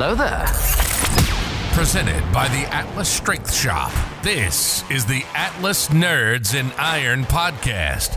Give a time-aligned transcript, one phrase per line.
[0.00, 0.46] Hello there.
[1.74, 3.90] Presented by the Atlas Strength Shop.
[4.22, 8.14] This is the Atlas Nerds in Iron podcast.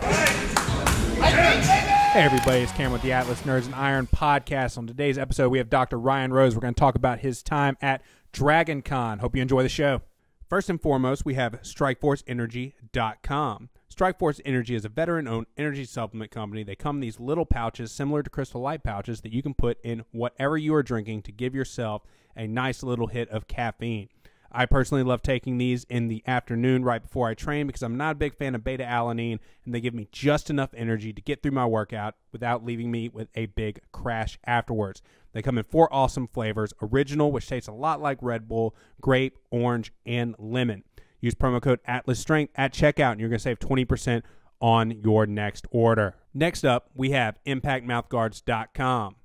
[1.23, 4.77] Hey everybody, it's Cam with the Atlas Nerds and Iron podcast.
[4.77, 5.97] On today's episode, we have Dr.
[5.97, 6.53] Ryan Rhodes.
[6.53, 9.17] We're going to talk about his time at DragonCon.
[9.17, 10.03] Hope you enjoy the show.
[10.47, 13.69] First and foremost, we have StrikeForceEnergy.com.
[13.91, 16.63] Strikeforce Energy is a veteran-owned energy supplement company.
[16.63, 19.79] They come in these little pouches similar to Crystal Light pouches that you can put
[19.83, 22.03] in whatever you are drinking to give yourself
[22.33, 24.07] a nice little hit of caffeine.
[24.49, 28.13] I personally love taking these in the afternoon right before I train because I'm not
[28.13, 31.43] a big fan of beta alanine and they give me just enough energy to get
[31.43, 35.01] through my workout without leaving me with a big crash afterwards.
[35.33, 39.37] They come in four awesome flavors original, which tastes a lot like Red Bull, grape,
[39.51, 40.83] orange, and lemon.
[41.21, 44.23] Use promo code Atlas Strength at checkout and you're going to save 20%
[44.59, 46.15] on your next order.
[46.33, 49.15] Next up, we have ImpactMouthGuards.com.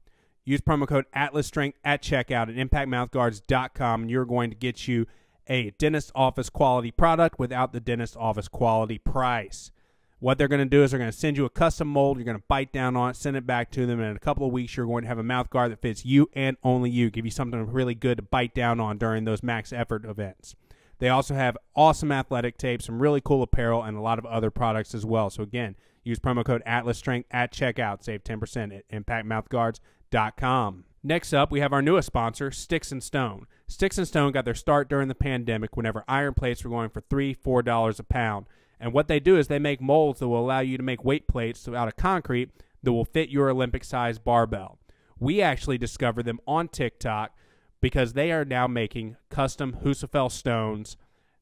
[0.44, 5.06] Use promo code Atlas Strength at checkout at ImpactMouthGuards.com, and you're going to get you
[5.48, 9.72] a dentist office quality product without the dentist office quality price.
[10.18, 12.16] What they're going to do is they're going to send you a custom mold.
[12.16, 14.20] You're going to bite down on it, send it back to them, and in a
[14.20, 16.90] couple of weeks, you're going to have a mouth guard that fits you and only
[16.90, 17.10] you.
[17.10, 20.54] Give you something really good to bite down on during those max effort events.
[20.98, 24.50] They also have awesome athletic tape, some really cool apparel, and a lot of other
[24.50, 25.28] products as well.
[25.30, 28.02] So again, use promo code Atlas Strength at checkout.
[28.02, 30.84] Save 10% at ImpactMouthGuards.com.
[31.02, 33.46] Next up, we have our newest sponsor, Stix and Stone.
[33.70, 37.00] Stix and Stone got their start during the pandemic whenever iron plates were going for
[37.02, 38.46] three, four dollars a pound.
[38.80, 41.28] And what they do is they make molds that will allow you to make weight
[41.28, 42.50] plates out of concrete
[42.82, 44.78] that will fit your Olympic size barbell.
[45.18, 47.34] We actually discovered them on TikTok
[47.80, 50.96] because they are now making custom Husafell stones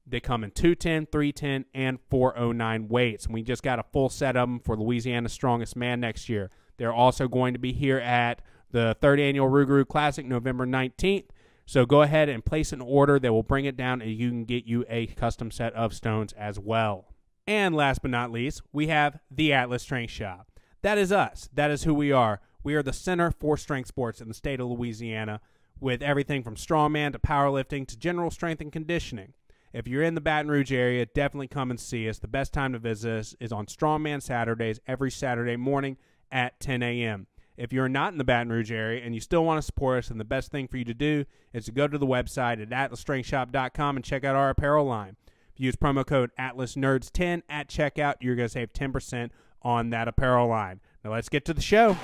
[0.06, 3.24] they come in 210, 310, and 409 weights.
[3.24, 6.50] And we just got a full set of them for Louisiana's Strongest Man next year.
[6.76, 11.26] They're also going to be here at the third annual Rougarou Classic November 19th.
[11.66, 13.18] So go ahead and place an order.
[13.18, 16.34] They will bring it down and you can get you a custom set of stones
[16.34, 17.06] as well.
[17.46, 20.48] And last but not least, we have the Atlas Strength Shop.
[20.82, 21.48] That is us.
[21.54, 22.40] That is who we are.
[22.62, 25.40] We are the center for strength sports in the state of Louisiana
[25.80, 29.32] with everything from strongman to powerlifting to general strength and conditioning.
[29.72, 32.20] If you're in the Baton Rouge area, definitely come and see us.
[32.20, 35.96] The best time to visit us is on Strongman Saturdays every Saturday morning
[36.30, 37.26] at 10 a.m.
[37.56, 40.08] If you're not in the Baton Rouge area and you still want to support us,
[40.08, 42.70] then the best thing for you to do is to go to the website at
[42.70, 45.16] atlasstrengthshop.com and check out our apparel line.
[45.52, 49.30] If you use promo code AtlasNerds10 at checkout, you're going to save 10%
[49.62, 50.80] on that apparel line.
[51.04, 51.96] Now let's get to the show.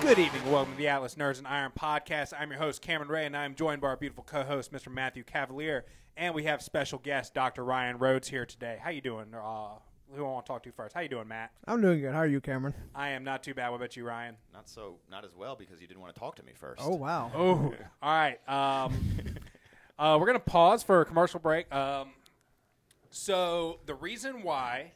[0.00, 0.50] Good evening.
[0.50, 2.32] Welcome to the Atlas Nerds and Iron podcast.
[2.36, 4.90] I'm your host, Cameron Ray, and I'm joined by our beautiful co-host, Mr.
[4.90, 5.84] Matthew Cavalier,
[6.16, 7.64] and we have special guest, Dr.
[7.64, 8.78] Ryan Rhodes, here today.
[8.82, 9.34] How you doing?
[9.34, 9.74] Uh,
[10.14, 10.94] who I want to talk to first?
[10.94, 11.52] How you doing, Matt?
[11.68, 12.12] I'm doing good.
[12.12, 12.74] How are you, Cameron?
[12.94, 13.68] I am not too bad.
[13.68, 14.36] What about you, Ryan?
[14.52, 16.82] Not so, not as well because you didn't want to talk to me first.
[16.84, 17.30] Oh wow.
[17.34, 18.38] Oh, all right.
[18.48, 18.94] Um,
[19.98, 21.72] uh, we're gonna pause for a commercial break.
[21.72, 22.10] Um,
[23.10, 24.92] so the reason why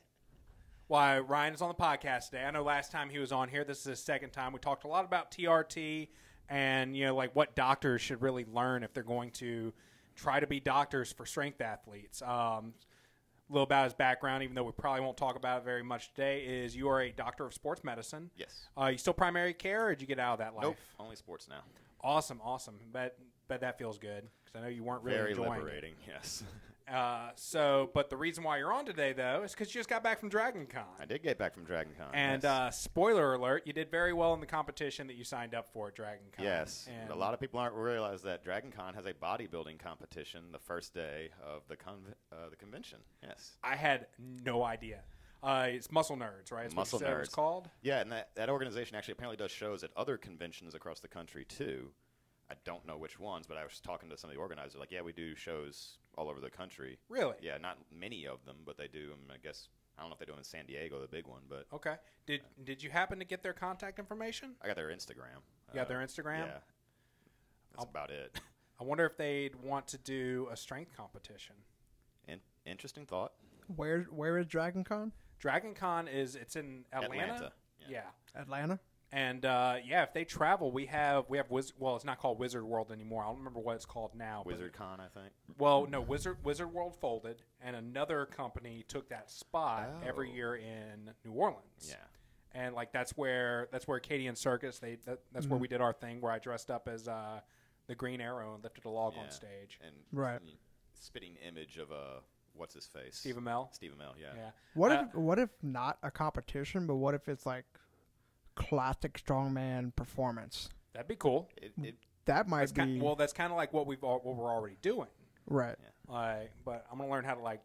[0.95, 3.65] why Ryan is on the podcast today, I know last time he was on here,
[3.65, 4.53] this is his second time.
[4.53, 6.07] We talked a lot about TRT
[6.49, 9.73] and you know like what doctors should really learn if they're going to
[10.15, 12.23] try to be doctors for strength athletes.
[12.23, 12.75] Um,
[13.51, 16.11] a little about his background, even though we probably won't talk about it very much
[16.11, 18.31] today, is you are a doctor of sports medicine.
[18.37, 18.69] Yes.
[18.81, 20.63] Uh, you still primary care, or did you get out of that life?
[20.63, 20.77] Nope.
[21.01, 21.65] Only sports now.
[22.05, 22.77] Awesome, awesome.
[22.93, 23.19] Bet
[23.49, 25.95] bet that feels good because I know you weren't really Very enjoying liberating.
[26.07, 26.45] Yes.
[26.91, 30.03] Uh, so, but the reason why you're on today though is because you just got
[30.03, 30.85] back from Dragon Con.
[31.01, 32.09] I did get back from Dragon Con.
[32.13, 32.53] And yes.
[32.53, 35.89] uh, spoiler alert, you did very well in the competition that you signed up for
[35.89, 36.45] at Dragon Con.
[36.45, 36.87] yes.
[37.01, 40.59] And a lot of people aren't realize that Dragon Con has a bodybuilding competition the
[40.59, 42.99] first day of the con- uh, the convention.
[43.23, 43.57] Yes.
[43.63, 44.07] I had
[44.45, 45.01] no idea.
[45.43, 46.67] Uh, it's Muscle Nerdz, right?
[46.67, 47.33] It's Muscle what you said Nerds.
[47.33, 47.69] called.
[47.83, 51.45] Yeah, and that, that organization actually apparently does shows at other conventions across the country
[51.45, 51.91] too.
[52.51, 54.77] I don't know which ones, but I was talking to some of the organizers.
[54.79, 56.99] Like, yeah, we do shows all over the country.
[57.09, 57.35] Really?
[57.41, 59.09] Yeah, not many of them, but they do.
[59.09, 59.19] them.
[59.33, 59.69] I guess
[59.99, 61.95] I don't know if they do them in San Diego, the big one, but Okay.
[62.27, 64.55] Did Did you happen to get their contact information?
[64.63, 65.41] I got their Instagram.
[65.73, 66.47] You got their uh, Instagram?
[66.47, 66.59] Yeah.
[67.73, 68.39] That's about it.
[68.81, 71.55] I wonder if they'd want to do a strength competition.
[72.29, 73.33] In- interesting thought.
[73.75, 75.13] Where Where is Dragon Con?
[75.39, 77.23] Dragon Con is it's in Atlanta.
[77.23, 77.87] Atlanta, Yeah.
[78.35, 78.41] yeah.
[78.41, 78.79] Atlanta.
[79.17, 82.41] And uh, yeah, if they travel, we have we have Wiz- well, it's not called
[82.41, 83.23] Wizard World anymore.
[83.23, 84.43] I don't remember what it's called now.
[84.45, 85.33] but- Wizard Con, I think.
[85.57, 90.35] well, no, Wizard Wizard World folded, and another company took that spot every Oh.
[90.35, 91.87] year in New Orleans.
[91.89, 91.95] Yeah.
[92.57, 94.81] and like that's where that's where Acadian Circus.
[94.81, 97.41] They that, that's where we did our thing where I dressed up as uh,
[97.87, 99.79] the Green Arrow and lifted a log on stage.
[99.85, 100.41] And Right.
[100.45, 100.53] y-
[100.95, 102.21] spitting image of uh,
[102.55, 103.17] what's his face?
[103.17, 103.73] Steve Amell.
[103.75, 104.33] Steve Amell, yeah.
[104.37, 104.51] Yeah.
[104.75, 107.65] What Uh, if What if not a competition, but what if it's like
[108.55, 110.69] classic strongman performance?
[110.93, 111.49] That'd be cool.
[111.61, 111.97] It, it
[112.27, 114.77] that might be kind, well, that's kind of like what we've al- what we're already
[114.83, 115.09] doing.
[115.47, 115.77] right.
[116.09, 117.63] Like, but I'm gonna learn how to like,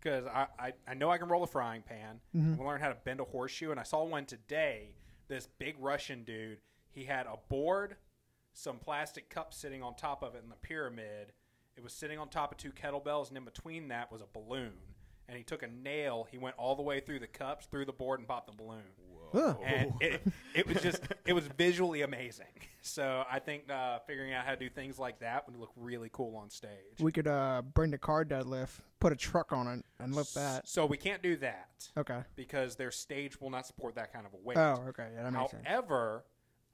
[0.00, 2.20] because I, I I know I can roll a frying pan.
[2.34, 2.50] Mm-hmm.
[2.52, 4.94] I'm gonna learn how to bend a horseshoe, and I saw one today.
[5.28, 6.58] This big Russian dude.
[6.90, 7.96] He had a board,
[8.52, 11.32] some plastic cups sitting on top of it in the pyramid.
[11.76, 14.74] It was sitting on top of two kettlebells, and in between that was a balloon.
[15.28, 16.28] And he took a nail.
[16.30, 18.82] He went all the way through the cups, through the board, and popped the balloon.
[19.34, 19.54] Huh.
[19.64, 20.22] And it,
[20.54, 22.46] it was just it was visually amazing.
[22.80, 26.10] So I think uh, figuring out how to do things like that would look really
[26.12, 26.70] cool on stage.
[27.00, 30.68] We could uh bring the car deadlift, put a truck on it, and lift that.
[30.68, 32.20] So we can't do that Okay.
[32.36, 34.58] because their stage will not support that kind of a weight.
[34.58, 35.08] Oh, okay.
[35.14, 35.66] Yeah, that makes sense.
[35.66, 36.24] However,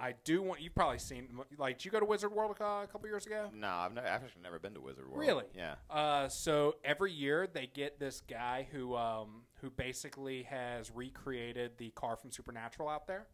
[0.01, 1.29] I do want you've probably seen
[1.59, 3.51] like did you go to Wizard World uh, a couple years ago?
[3.55, 5.21] No, I've, never, I've actually never been to Wizard World.
[5.21, 5.45] Really?
[5.55, 5.75] Yeah.
[5.91, 11.91] Uh, so every year they get this guy who um, who basically has recreated the
[11.91, 13.27] car from Supernatural out there,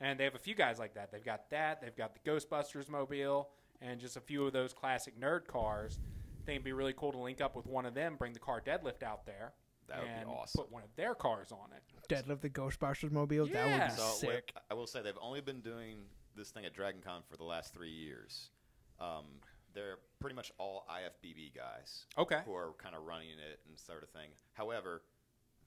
[0.00, 1.12] and they have a few guys like that.
[1.12, 1.80] They've got that.
[1.80, 3.50] They've got the Ghostbusters mobile,
[3.80, 5.98] and just a few of those classic nerd cars.
[6.02, 8.38] I think it'd be really cool to link up with one of them, bring the
[8.38, 9.52] car deadlift out there,
[9.88, 10.62] That would be and awesome.
[10.62, 11.82] put one of their cars on it.
[12.08, 13.46] Deadlift the Ghostbusters mobile.
[13.46, 14.52] That would be So sick.
[14.70, 15.98] I will say they've only been doing
[16.34, 18.50] this thing at Dragon Con for the last three years.
[18.98, 19.26] Um,
[19.74, 22.06] they're pretty much all IFBB guys.
[22.18, 22.40] Okay.
[22.46, 24.30] Who are kind of running it and sort of thing.
[24.54, 25.02] However,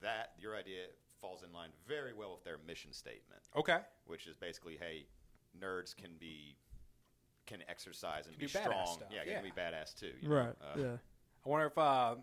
[0.00, 0.84] that your idea
[1.20, 3.78] falls in line very well with their mission statement, Okay.
[4.06, 5.06] which is basically, hey,
[5.58, 6.56] nerds can be
[7.46, 8.86] can exercise and Can be do strong.
[8.86, 9.34] stuff, Yeah, yeah.
[9.34, 10.12] can be badass too.
[10.22, 10.34] you know?
[10.34, 10.54] Right.
[10.62, 10.96] Uh, yeah.
[11.44, 12.14] I wonder if uh,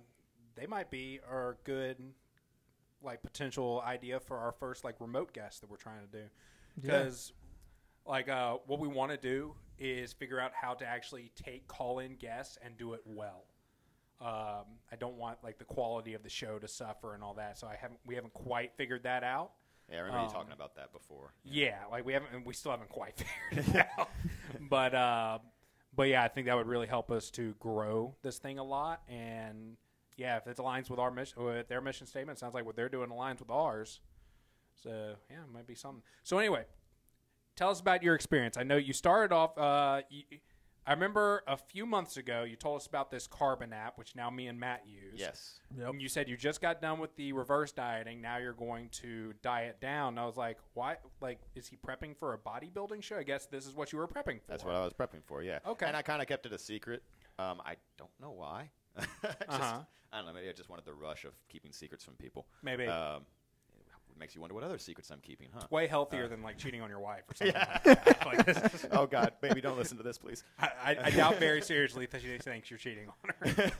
[0.56, 1.98] they might be our good,
[3.04, 6.24] like potential idea for our first like remote guest that we're trying to do,
[6.82, 7.34] because
[8.08, 12.00] like uh, what we want to do is figure out how to actually take call
[12.00, 13.46] in guests and do it well.
[14.22, 17.58] Um, I don't want like the quality of the show to suffer and all that,
[17.58, 19.52] so I haven't we haven't quite figured that out.
[19.90, 21.34] Yeah, I remember Um, you talking about that before.
[21.44, 23.16] Yeah, like we haven't, we still haven't quite
[23.50, 24.10] figured it out.
[24.70, 25.40] But, uh,
[25.96, 29.02] but yeah, I think that would really help us to grow this thing a lot.
[29.10, 29.76] And
[30.16, 32.90] yeah, if it aligns with our mission, with their mission statement, sounds like what they're
[32.90, 34.00] doing aligns with ours.
[34.82, 36.04] So yeah, it might be something.
[36.24, 36.64] So anyway,
[37.58, 38.56] tell us about your experience.
[38.56, 39.58] I know you started off.
[39.58, 40.24] Uh, you,
[40.86, 44.30] I remember a few months ago you told us about this Carbon app, which now
[44.32, 45.20] me and Matt use.
[45.20, 45.60] Yes.
[45.80, 48.20] And you said you just got done with the reverse dieting.
[48.22, 50.14] Now you're going to diet down.
[50.14, 50.96] And I was like, why?
[51.22, 53.18] Like, is he prepping for a bodybuilding show?
[53.18, 54.48] I guess this is what you were prepping for.
[54.50, 55.44] That's what I was prepping for.
[55.44, 55.60] Yeah.
[55.68, 55.86] Okay.
[55.86, 57.04] And I kind of kept it a secret.
[57.38, 58.72] Um, I don't know why.
[59.00, 59.08] just,
[59.50, 59.82] Uh-huh.
[60.12, 60.34] I don't know.
[60.34, 62.48] Maybe I just wanted the rush of keeping secrets from people.
[62.64, 62.86] Maybe.
[62.88, 63.26] Um, it
[64.20, 65.66] makes you wonder what other secrets I'm keeping, huh?
[65.70, 65.90] Way Uh.
[65.90, 67.56] healthier than like cheating on your wife or something.
[67.56, 67.84] like
[68.46, 68.74] that.
[68.74, 70.44] Like, oh God, baby, don't listen to this, please.
[70.60, 73.54] I, I, I doubt very seriously that she thinks you're cheating on her.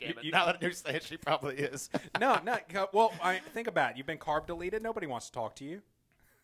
[0.00, 0.16] Damn it!
[0.24, 1.90] You- now that you're saying, it, she probably is.
[2.20, 2.58] no, no.
[2.92, 3.96] Well, I, think about it.
[3.96, 4.82] You've been carb deleted.
[4.82, 5.82] Nobody wants to talk to you.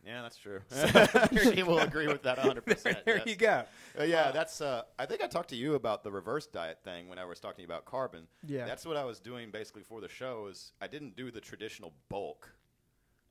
[0.06, 0.60] yeah, that's true.
[1.54, 2.64] she will agree with that 100.
[2.64, 3.64] percent there you go.
[3.98, 4.60] Uh, yeah, that's.
[4.60, 7.40] Uh, I think I talked to you about the reverse diet thing when I was
[7.40, 8.26] talking about carbon.
[8.46, 8.64] Yeah.
[8.64, 10.46] that's what I was doing basically for the show.
[10.50, 12.48] Is I didn't do the traditional bulk.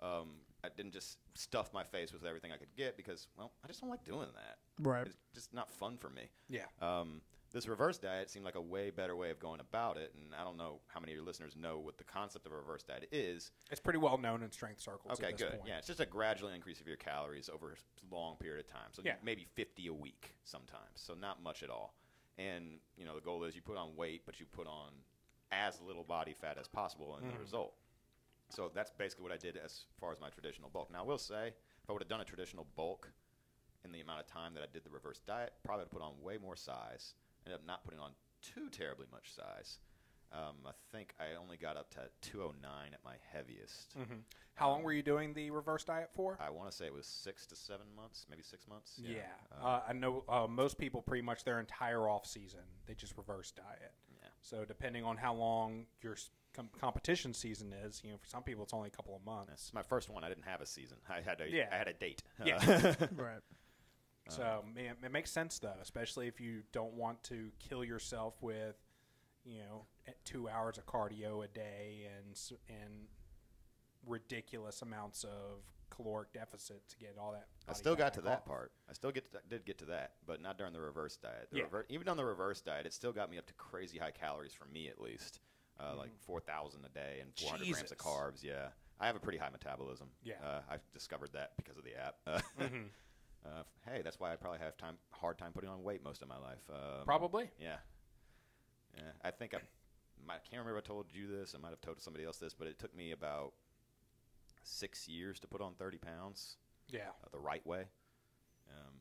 [0.02, 0.30] Um,
[0.64, 3.80] I didn't just stuff my face with everything I could get because, well, I just
[3.82, 4.58] don't like doing that.
[4.80, 5.06] Right.
[5.06, 6.24] It's just not fun for me.
[6.50, 6.66] Yeah.
[6.82, 7.22] Um,
[7.54, 10.44] this reverse diet seemed like a way better way of going about it, and I
[10.44, 13.08] don't know how many of your listeners know what the concept of a reverse diet
[13.12, 13.52] is.
[13.72, 15.18] It's pretty well known in strength circles.
[15.20, 15.58] Okay, at this good.
[15.60, 15.68] Point.
[15.70, 18.90] Yeah, it's just a gradual increase of your calories over a long period of time.
[18.92, 19.16] So Yeah.
[19.24, 20.96] maybe 50 a week sometimes.
[20.96, 21.94] So not much at all.
[22.38, 24.92] And, you know, the goal is you put on weight, but you put on
[25.52, 27.74] as little body fat as possible in the result.
[28.50, 30.92] So that's basically what I did as far as my traditional bulk.
[30.92, 31.48] Now, I will say,
[31.84, 33.12] if I would have done a traditional bulk
[33.86, 36.02] in the amount of time that I did the reverse diet, probably would have put
[36.02, 37.14] on way more size.
[37.46, 38.12] Ended up not putting on
[38.42, 39.80] too terribly much size.
[40.34, 43.98] Um, I think I only got up to 209 at my heaviest.
[43.98, 44.24] Mhm.
[44.56, 46.36] How long were you doing the reverse diet for?
[46.42, 48.98] I want to say it was six to seven months, maybe six months.
[49.00, 52.96] Yeah, Uh, uh, I know uh, most people pretty much their entire off season they
[52.96, 53.94] just reverse diet.
[54.22, 54.28] Yeah.
[54.42, 56.18] So depending on how long your
[56.58, 59.68] com- competition season is, you know, for some people it's only a couple of months.
[59.68, 60.24] Is my first one.
[60.26, 60.98] I didn't have a season.
[61.10, 61.70] I had a, Yeah.
[61.72, 62.22] I had a date.
[62.46, 62.58] Yeah.
[63.16, 63.40] Right.
[64.30, 68.34] So um, man, it makes sense though, especially if you don't want to kill yourself
[68.42, 68.76] with,
[69.46, 72.38] you know, eh, two hours of cardio a day and
[72.68, 73.08] and
[74.06, 77.48] ridiculous amounts of caloric deficit to get all that.
[77.68, 78.46] I still got to that off.
[78.46, 78.72] part.
[78.90, 81.48] I still get to, did get to that, but not during the reverse diet.
[81.52, 81.64] The Yeah.
[81.64, 84.54] rever- even on the reverse diet, it still got me up to crazy high calories
[84.54, 85.40] for me at least,
[85.80, 88.44] uh, like four thousand a day and four hundred grams of carbs.
[88.44, 88.68] Yeah,
[89.00, 90.08] I have a pretty high metabolism.
[90.24, 90.36] Yeah.
[90.44, 92.16] uh, I've discovered that because of the app.
[92.28, 92.86] Uh, Mhm.
[93.46, 96.28] uh, hey, that's why I probably have time hard time putting on weight most of
[96.28, 96.68] my life.
[96.70, 97.50] Um, Probably.
[97.60, 97.78] Yeah.
[98.96, 99.04] Yeah.
[99.24, 99.58] I think I,
[100.28, 101.54] I can't remember if I told you this.
[101.56, 103.54] I might have told somebody else this, but it took me about
[104.64, 106.58] six years to put on 30 pounds
[106.90, 107.10] Yeah.
[107.24, 107.86] uh, the right way.
[108.70, 108.96] Um,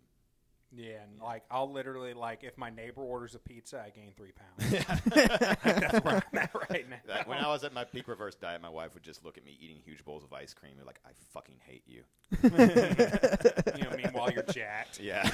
[0.74, 4.32] Yeah, and like I'll literally like if my neighbor orders a pizza, I gain three
[4.32, 4.84] pounds.
[5.64, 6.96] That's where I'm at right now.
[7.06, 9.44] That- when I was at my peak reverse diet, my wife would just look at
[9.44, 12.02] me eating huge bowls of ice cream and like, I fucking hate you.
[12.42, 15.00] you know, meanwhile you're jacked.
[15.00, 15.28] Yeah.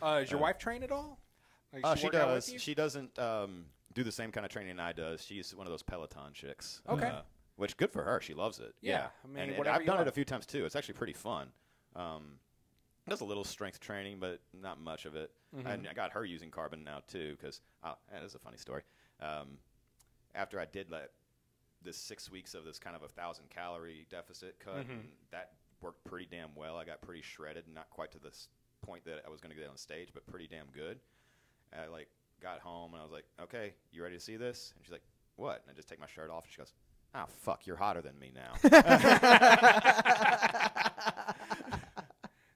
[0.00, 1.18] Uh, is your wife trained at all?
[1.72, 2.52] Like, Uh, she work out with does.
[2.52, 2.58] you?
[2.58, 5.22] She doesn't um, do the same kind of training I does.
[5.24, 6.80] She's one of those Peloton chicks.
[6.88, 7.06] Okay.
[7.06, 7.22] Uh,
[7.56, 8.20] which good for her.
[8.20, 8.74] She loves it.
[8.80, 10.06] Yeah, I mean, and, and whatever I've you done love.
[10.06, 10.64] it a few times too.
[10.64, 11.48] It's actually pretty fun.
[11.94, 12.38] Um,
[13.10, 15.30] does a little strength training, but not much of it.
[15.56, 15.66] Mm-hmm.
[15.66, 18.82] And I got her using carbon now too, because oh, that is a funny story.
[19.20, 19.58] Um,
[20.34, 21.10] after I did like
[21.82, 24.98] this six weeks of this kind of a thousand calorie deficit cut, Mm-hmm.
[25.32, 26.76] that worked pretty damn well.
[26.76, 28.48] I got pretty shredded, not quite to this
[28.82, 31.00] point that I was going to get on stage, but pretty damn good.
[31.76, 32.08] I like
[32.40, 35.02] got home and I was like, "Okay, you ready to see this?" And she's like,
[35.36, 36.72] "What?" And I just take my shirt off, and she goes,
[37.14, 38.54] "Oh fuck, you're hotter than me now."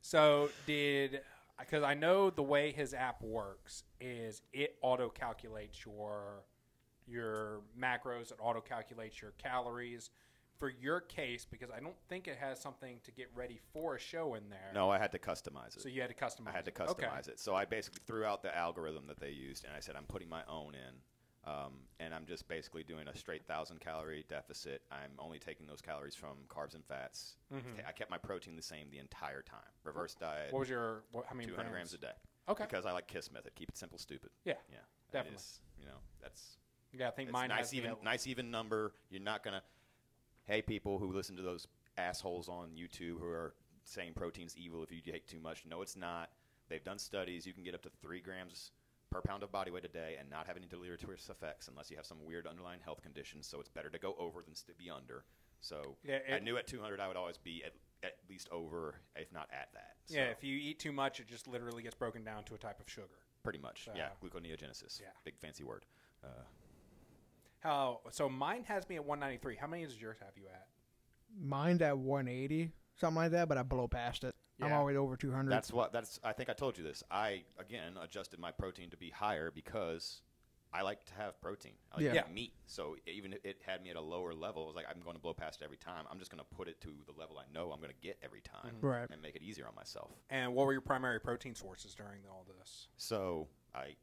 [0.07, 1.21] So did
[1.59, 6.45] because I know the way his app works is it auto calculates your
[7.09, 10.11] your macros, it auto calculates your calories.
[10.59, 13.99] For your case, because I don't think it has something to get ready for a
[14.01, 14.71] show in there.
[14.73, 15.83] no, I had to customize it.
[15.83, 16.47] So you had to customize.
[16.47, 16.49] It.
[16.49, 16.81] I had to it.
[16.81, 17.05] Okay.
[17.05, 17.39] customize it.
[17.39, 20.31] So I basically threw out the algorithm that they used, and I said I'm putting
[20.31, 20.95] my own in,
[21.47, 24.83] um, and I'm just basically doing a straight thousand calorie deficit.
[24.91, 27.37] I'm only taking those calories from carbs and fats.
[27.87, 29.61] I kept my protein the same the entire time.
[29.85, 30.53] Reverse diet, Mm-hmm.
[30.55, 32.13] What was your what, how many 200 grams a day.
[32.49, 32.65] Okay.
[32.69, 33.55] Because I like Kiss method.
[33.55, 34.31] Keep it simple, stupid.
[34.45, 34.79] Yeah, Yeah,
[35.13, 35.37] definitely.
[35.37, 36.59] It is, you know, that's
[36.93, 38.93] Yeah, I think mine nice even nice even number.
[39.11, 39.63] You're not gonna.
[40.45, 44.91] Hey, people who listen to those assholes on YouTube who are saying protein's evil if
[44.91, 45.65] you take too much.
[45.69, 46.31] No, it's not.
[46.69, 47.47] They've done studies.
[47.47, 48.73] You can get up to three grams
[49.17, 51.97] per pound of body weight a day and not have any deleterious effects unless you
[51.97, 53.43] have some weird underlying health condition.
[53.43, 55.25] So it's better to go over than to be under.
[55.61, 57.73] So Yeah, I knew at 200 I would always be at,
[58.05, 59.95] at least over, if not at that.
[60.09, 62.81] Yeah, if you eat too much, it just literally gets broken down to a type
[62.81, 63.09] of sugar.
[63.43, 63.85] pretty much.
[63.87, 65.01] So- yeah, gluconeogenesis.
[65.01, 65.07] Yeah.
[65.25, 65.87] Big fancy word.
[66.23, 66.29] Uh,
[67.61, 68.29] How so?
[68.29, 69.57] Mine has me at 193.
[69.57, 70.67] How many does yours have you at?
[71.41, 74.35] Mine's at 180, something like that, but I blow past it.
[74.61, 74.79] I'm Yeah.
[74.79, 75.51] always over 200.
[75.51, 76.19] That's what that's.
[76.25, 77.03] I think I told you this.
[77.11, 80.23] I again adjusted my protein to be higher because
[80.73, 81.75] I like to have protein.
[81.93, 82.13] I like Yeah.
[82.13, 82.33] to eat Yeah.
[82.35, 82.53] meat.
[82.67, 85.15] So even if it had me at a lower level, it was like I'm going
[85.17, 86.07] to blow past it every time.
[86.11, 88.19] I'm just going to put it to the level I know I'm going to get
[88.23, 88.87] every time, mm-hmm.
[88.87, 89.11] Right.
[89.11, 90.11] and make it easier on myself.
[90.31, 92.89] And what were your primary protein sources during all this?
[92.97, 93.97] So I,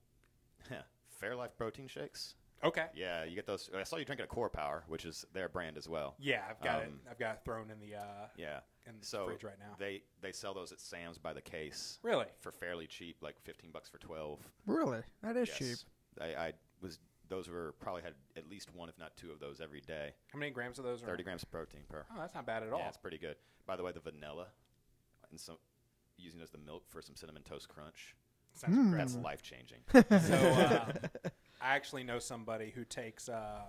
[1.21, 2.35] Fairlife protein shakes.
[2.63, 2.85] Okay.
[2.95, 3.69] Yeah, you get those.
[3.75, 6.15] I saw you drinking a Core Power, which is their brand as well.
[6.19, 6.93] Yeah, I've got Um, it.
[7.11, 8.59] I've got it thrown in the uh, Yeah.
[8.87, 9.75] in the So fridge right now.
[9.77, 12.25] they they sell those at Sam's by the case Really?
[12.39, 14.39] for fairly cheap, like 15 bucks for 12.
[14.65, 15.57] really that is Yes.
[15.57, 15.77] cheap.
[16.21, 19.59] I, I was those were probably had at least one, if not two, of those
[19.61, 20.13] every day.
[20.31, 21.05] How many grams of those are?
[21.07, 22.05] Thirty grams of protein per.
[22.11, 22.79] Oh, that's not bad at all.
[22.79, 23.35] Yeah, it's pretty good.
[23.65, 24.47] By the way, the vanilla
[25.31, 25.57] and some
[26.17, 28.15] using it as the milk for some cinnamon toast crunch.
[28.53, 28.91] Sounds Hmm.
[28.95, 29.79] That's life changing.
[29.93, 30.91] So uh,
[31.63, 33.61] I actually know somebody who takes uh,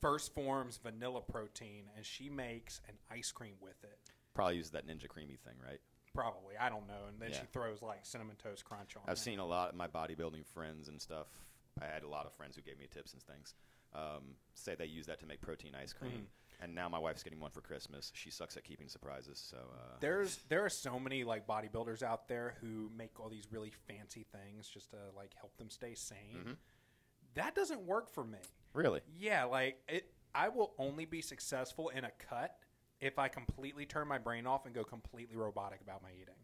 [0.00, 3.98] First Form's vanilla protein and she makes an ice cream with it.
[4.34, 5.80] probably uses that Ninja Creami thing, right?
[6.14, 7.06] Probably, I don't know.
[7.08, 7.40] And then Yeah.
[7.40, 9.02] she throws like cinnamon toast crunch on.
[9.06, 9.10] It.
[9.10, 9.20] I've it.
[9.20, 11.28] seen a lot of my bodybuilding friends and stuff.
[11.80, 13.54] I had a lot of friends who gave me tips and things.
[13.94, 16.24] Um, say they use that to make protein ice cream, Mm-hmm.
[16.60, 18.12] And now my wife's getting one for Christmas.
[18.14, 22.28] She sucks at keeping surprises, so uh, There's there are so many like bodybuilders out
[22.28, 26.38] there who make all these really fancy things just to like help them stay sane.
[26.38, 26.52] Mm-hmm.
[27.34, 28.38] That doesn't work for me.
[28.72, 30.12] really, Yeah, like it.
[30.34, 32.56] I will only be successful in a cut
[33.00, 36.34] if I completely turn my brain off and go completely robotic about my eating.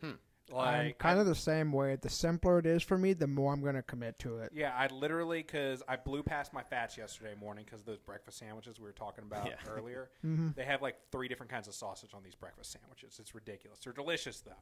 [0.00, 0.16] Hmm.
[0.50, 1.96] I'm Like kind I- of the same way.
[1.96, 4.50] The simpler it is for me, the more I'm going to commit to it.
[4.54, 8.78] Yeah, I literally because I blew past my fats yesterday morning because those breakfast sandwiches
[8.78, 9.54] we were talking about Yeah.
[9.70, 10.10] earlier.
[10.26, 10.48] Mm-hmm.
[10.56, 13.18] They have like three different kinds of sausage on these breakfast sandwiches.
[13.20, 13.78] It's ridiculous.
[13.84, 14.52] They're delicious though.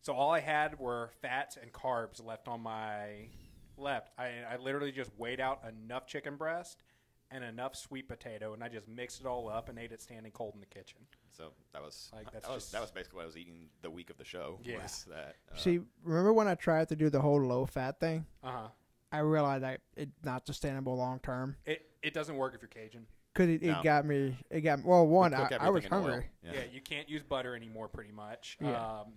[0.00, 3.28] So all I had were fats and carbs left on my
[3.76, 4.10] left.
[4.18, 6.82] I, I literally just weighed out enough chicken breast
[7.30, 10.32] and enough sweet potato, and I just mixed it all up and ate it standing
[10.32, 10.98] cold in the kitchen.
[11.30, 13.90] so that was Like, that's that was that was basically what I was eating the
[13.90, 14.58] week of the show.
[14.64, 14.82] Yeah.
[14.82, 18.24] was that uh, See, remember when I tried to do the whole low fat thing?
[18.42, 18.68] Uh huh.
[19.12, 23.06] I realized that it's not sustainable long term It it doesn't work if you're Cajun.
[23.34, 23.82] because it, it No.
[23.82, 24.36] got me.
[24.50, 25.06] It got well.
[25.06, 26.00] One, cook I, I everything was in oil.
[26.02, 26.26] hungry.
[26.42, 26.52] Yeah.
[26.54, 26.60] Yeah.
[26.72, 28.56] you can't use butter anymore, pretty much.
[28.60, 28.70] Yeah.
[29.00, 29.12] Um,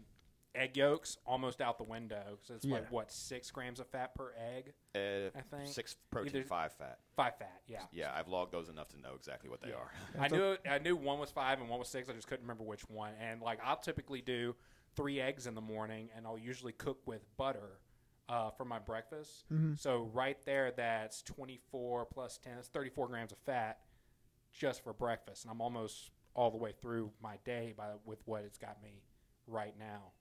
[0.54, 2.38] egg yolks almost out the window.
[2.42, 2.76] So it's Yeah.
[2.76, 5.68] like what six grams of fat per egg, Uh, I think.
[5.70, 7.00] six protein, Either- five fat.
[7.16, 7.62] five fat.
[7.68, 7.86] Yeah.
[7.92, 9.76] Yeah, I've logged those enough to know exactly what they Yeah.
[9.76, 9.92] are.
[10.20, 12.10] I knew I knew one was five and one was six.
[12.10, 13.14] I just couldn't remember which one.
[13.16, 14.56] And like I'll typically do
[14.96, 17.80] three eggs in the morning, and I'll usually cook with butter
[18.28, 19.46] uh, for my breakfast.
[19.76, 22.56] So right there, that's twenty four plus ten.
[22.56, 23.82] That's thirty four grams of fat
[24.52, 28.44] just for breakfast, and I'm almost all the way through my day by with what
[28.44, 29.02] it's got me
[29.48, 30.12] right now.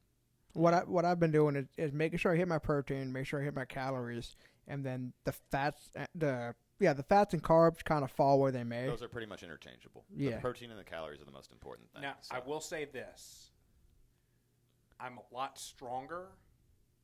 [0.55, 3.27] What I what I've been doing is, is making sure I hit my protein, make
[3.27, 7.43] sure I hit my calories, and then the fats, uh, the yeah, the fats and
[7.43, 8.87] carbs kind of fall where they may.
[8.87, 10.05] Those are pretty much interchangeable.
[10.15, 10.37] Yeah.
[10.37, 12.03] The protein and the calories are the most important thing.
[12.03, 13.51] Now, so- I will say this:
[14.99, 16.29] I'm a lot stronger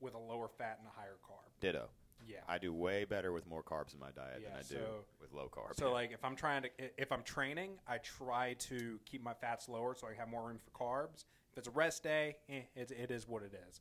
[0.00, 1.50] with a lower fat and a higher carb.
[1.60, 1.88] Ditto.
[2.26, 2.38] Yeah.
[2.48, 5.32] I do way better with more carbs in my diet Yeah, than I do with
[5.32, 5.76] low carb.
[5.78, 9.68] So like if I'm trying to if I'm training, I try to keep my fats
[9.68, 11.24] lower so I have more room for carbs.
[11.56, 13.80] If it's a rest day, eh, it, it is what it is.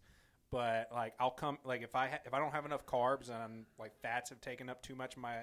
[0.49, 3.35] But like I'll come like if I ha- if I don't have enough carbs and
[3.37, 5.35] I'm, like fats have taken up too much of my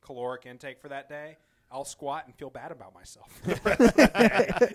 [0.00, 1.36] caloric intake for that day,
[1.70, 3.28] I'll squat and feel bad about myself.
[3.44, 4.06] the rest of the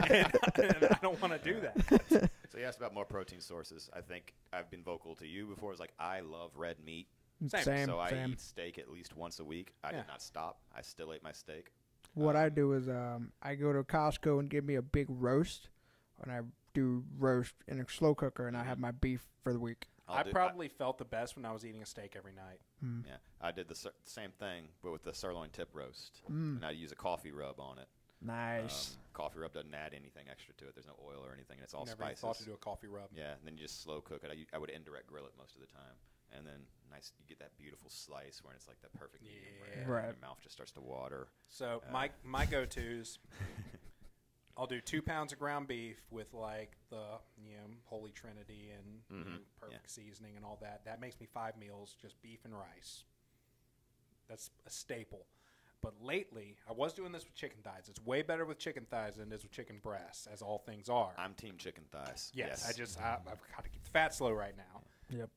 [0.07, 0.23] day.
[0.63, 2.29] and, and I don't want to do that.
[2.49, 3.89] So you asked about more protein sources.
[3.93, 5.71] I think I've been vocal to you before.
[5.71, 7.07] It's like I love red meat,
[7.47, 7.63] Same.
[7.63, 8.29] Same, so I same.
[8.31, 9.73] eat steak at least once a week.
[9.83, 9.97] I Yeah.
[9.97, 10.59] did not stop.
[10.73, 11.71] I still ate my steak.
[12.13, 15.69] What I do is um, I go to Costco and give me a big roast,
[16.21, 16.41] and I
[16.73, 19.87] do roast in a slow cooker, and I have my beef for the week.
[20.07, 22.59] I'll I do- probably felt the best when I was eating a steak every night.
[23.07, 26.57] yeah, I did the sir- same thing, but with the sirloin tip roast, Mm.
[26.57, 27.87] and I use a coffee rub on it.
[28.19, 28.93] Nice.
[28.95, 30.75] Um, coffee rub doesn't add anything extra to it.
[30.75, 31.57] There's no oil or anything.
[31.57, 32.21] and It's all Never even spices.
[32.21, 33.09] thought to do a coffee rub.
[33.13, 34.31] Yeah, and then you just slow cook it.
[34.31, 35.95] I, u- I would indirect grill it most of the time,
[36.31, 37.11] and then nice.
[37.19, 39.81] You get that beautiful slice where it's like that perfect medium rare, Yeah.
[39.81, 40.05] and Right.
[40.05, 41.27] Your mouth just starts to water.
[41.47, 43.19] So Uh, my my go tos,
[44.57, 47.03] I'll do two pounds of ground beef with like the
[47.43, 49.33] you know Holy Trinity and you mm-hmm.
[49.33, 50.81] know, perfect seasoning and all that.
[50.85, 53.03] That makes me five meals, just beef and rice.
[54.29, 55.25] That's a staple.
[55.81, 57.89] But lately, I was doing this with chicken thighs.
[57.89, 60.87] It's way better with chicken thighs than it is with chicken breasts, as all things
[60.87, 61.11] are.
[61.17, 62.31] I'm team chicken thighs.
[62.33, 64.81] yes, I just I, I've got to keep the fat slow right now.
[65.09, 65.29] Yep.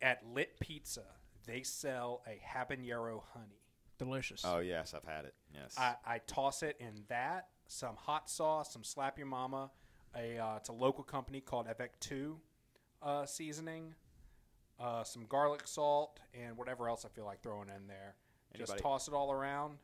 [0.00, 1.02] At Lit Pizza,
[1.44, 3.64] they sell a habanero honey.
[4.00, 4.42] Delicious.
[4.46, 5.34] Oh yes, I've had it.
[5.54, 5.74] Yes.
[5.78, 9.70] I, I toss it in that, some hot sauce, some Slap Your Mama.
[10.16, 12.38] A uh, it's a local company called Avec Two
[13.02, 13.94] uh, seasoning,
[14.80, 18.14] uh, some garlic salt, and whatever else I feel like throwing in there.
[18.56, 19.76] Just toss it all around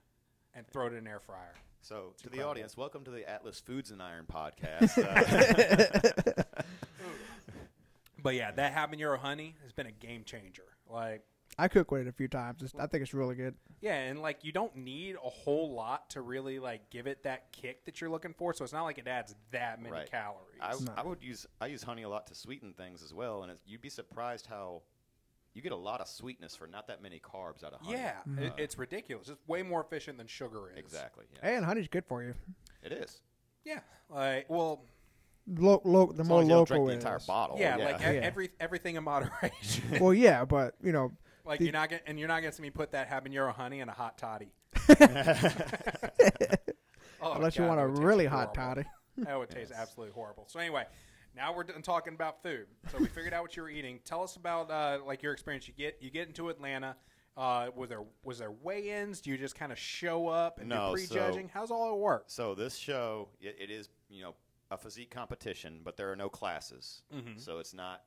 [0.55, 1.55] and throw it in an air fryer.
[1.83, 4.97] so to the audience, welcome to the Atlas Foods and Iron podcast.
[4.99, 6.43] Uh,
[8.23, 10.65] But yeah, that habanero honey has been a game changer.
[10.91, 11.23] Like,
[11.59, 12.63] I cook with it a few times.
[12.63, 13.55] It's, I think it's really good.
[13.81, 17.51] yeah, and like you don't need a whole lot to really like give it that
[17.53, 18.53] kick that you're looking for.
[18.53, 20.11] So it's not like it adds that many Right.
[20.11, 20.61] calories.
[20.61, 20.93] I, No.
[20.97, 23.63] I would use I use honey a lot to sweeten things as well, and it's,
[23.67, 24.83] you'd be surprised how
[25.55, 27.97] you get a lot of sweetness for not that many carbs out of honey.
[27.97, 28.39] yeah, mm.
[28.39, 29.31] it, it's ridiculous.
[29.31, 30.79] It's way more efficient than sugar is.
[30.79, 31.25] exactly.
[31.43, 31.49] Yeah.
[31.57, 32.35] And honey's good for you.
[32.83, 33.23] It is.
[33.65, 34.83] Yeah, like well,
[35.49, 37.25] Lo- lo- the As more long as you don't local drink the it entire is.
[37.27, 37.57] bottle.
[37.59, 38.11] yeah, like e- Yeah.
[38.21, 39.99] every everything in moderation.
[40.01, 41.13] well, yeah, but you know,
[41.47, 43.81] like The- you're not gonna, and you're not gonna see me put that habanero honey
[43.81, 44.51] in a hot toddy.
[47.21, 48.75] Oh, unless you want a would taste really hot horrible.
[48.83, 48.89] toddy.
[49.19, 50.45] That would taste absolutely horrible.
[50.49, 50.85] So anyway,
[51.35, 52.67] now we're done talking about food.
[52.93, 54.01] So we figured out what you were eating.
[54.05, 55.67] Tell us about uh, like your experience.
[55.67, 56.95] You get you get into Atlanta.
[57.37, 59.23] Uh, was there was there weigh-ins?
[59.23, 61.49] Do you just kind of show up and No, do prejudging?
[61.53, 62.25] How's all it work?
[62.29, 64.35] So this show, it, it is you know
[64.71, 67.03] a physique competition, but there are no classes.
[67.15, 67.41] Mhm.
[67.41, 68.03] So it's not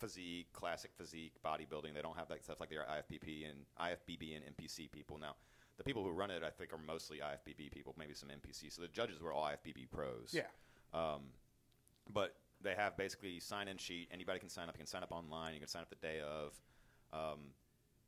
[0.00, 1.94] physique, classic physique, bodybuilding.
[1.94, 5.18] They don't have that stuff like their IFBB and IFBB and NPC people.
[5.18, 5.36] Now,
[5.76, 8.72] the people who run it, I think, are mostly IFBB people, maybe some NPC.
[8.72, 10.32] So the judges were all IFBB pros.
[10.32, 10.42] Yeah.
[10.92, 11.22] Um,
[12.12, 14.08] but they have basically sign-in sheet.
[14.12, 14.74] Anybody can sign up.
[14.74, 15.54] You can sign up online.
[15.54, 16.60] You can sign up the day of,
[17.12, 17.38] um,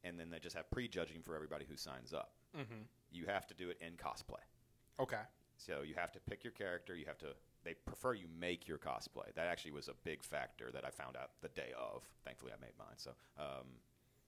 [0.04, 2.32] and then they just have pre-judging for everybody who signs up.
[2.56, 2.82] Mm-hmm.
[3.10, 4.42] You have to do it in cosplay.
[5.00, 5.22] Okay.
[5.56, 6.94] So you have to pick your character.
[6.94, 7.28] You have to.
[7.64, 9.32] They prefer you make your cosplay.
[9.34, 12.02] That actually was a big factor that I found out the day of.
[12.24, 12.96] Thankfully, I made mine.
[12.96, 13.66] So um,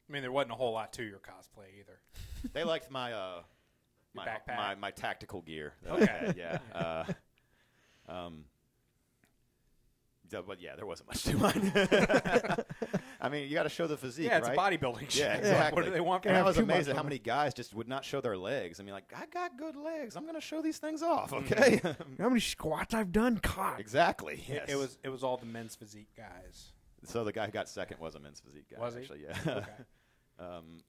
[0.08, 1.98] I mean, there wasn't a whole lot to your cosplay either.
[2.52, 3.42] they liked my uh,
[4.14, 4.56] my, backpack?
[4.56, 5.74] my my tactical gear.
[5.88, 6.06] Okay.
[6.06, 6.58] had, yeah.
[6.74, 7.04] Uh,
[8.08, 8.44] um.
[10.42, 11.72] But yeah, there wasn't much to mine.
[13.20, 14.58] I mean, you got to show the physique, yeah, it's right?
[14.58, 15.22] bodybuilding show.
[15.22, 15.76] Yeah, Like, exactly.
[15.76, 18.04] what do they want And I was amazed at how many guys just would not
[18.04, 18.80] show their legs.
[18.80, 20.16] I mean, like, I got good legs.
[20.16, 21.80] I'm going to show these things off, okay?
[21.82, 23.40] You know how many squats I've done?
[23.42, 23.80] God.
[23.80, 24.44] exactly.
[24.48, 24.68] It- Yes.
[24.68, 26.72] It was it was all the men's physique guys.
[27.04, 28.80] So the guy who got second was a men's physique guy.
[28.80, 29.00] Was he?
[29.00, 29.36] Actually, yeah.
[29.46, 29.64] Okay.
[30.38, 30.82] um,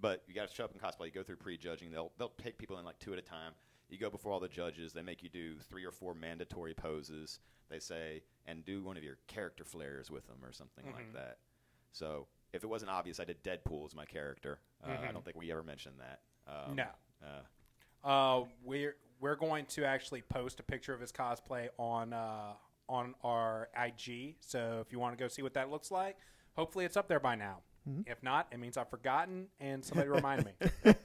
[0.00, 1.06] but you got to show up in cosplay.
[1.06, 1.90] You go through prejudging.
[1.90, 3.52] They'll they'll take people in like two at a time.
[3.88, 4.92] You go before all the judges.
[4.92, 7.40] They make you do three or four mandatory poses.
[7.68, 10.94] They say and do one of your character flares with them or something Mm-hmm.
[10.94, 11.38] like that.
[11.92, 14.58] So if it wasn't obvious, I did Deadpool as my character.
[14.84, 15.12] Uh, I Mhm.
[15.12, 16.20] don't think we ever mentioned that.
[16.46, 16.88] Um, No.
[17.22, 17.42] Uh,
[18.02, 22.54] Uh, we're we're going to actually post a picture of his cosplay on uh,
[22.88, 24.36] on our IG.
[24.40, 26.16] So if you want to go see what that looks like,
[26.56, 27.62] hopefully it's up there by now.
[28.06, 30.52] If not, it means I've forgotten and somebody remind me.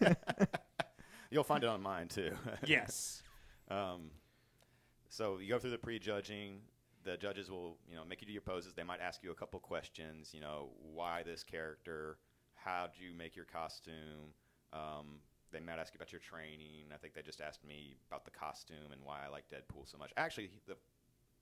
[1.32, 2.32] you'll find it on mine too.
[2.66, 3.22] yes.
[3.68, 4.12] Um,
[5.10, 6.62] so you go through the prejudging.
[7.06, 8.74] The judges will, you know, make you do your poses.
[8.74, 10.32] They might ask you a couple questions.
[10.34, 12.18] You know, why this character?
[12.56, 14.34] How do you make your costume?
[14.74, 15.20] Um,
[15.52, 16.92] they might ask you about your training.
[16.94, 19.98] I think they just asked me about the costume and why I like Deadpool so
[19.98, 20.12] much.
[20.18, 20.76] Actually, the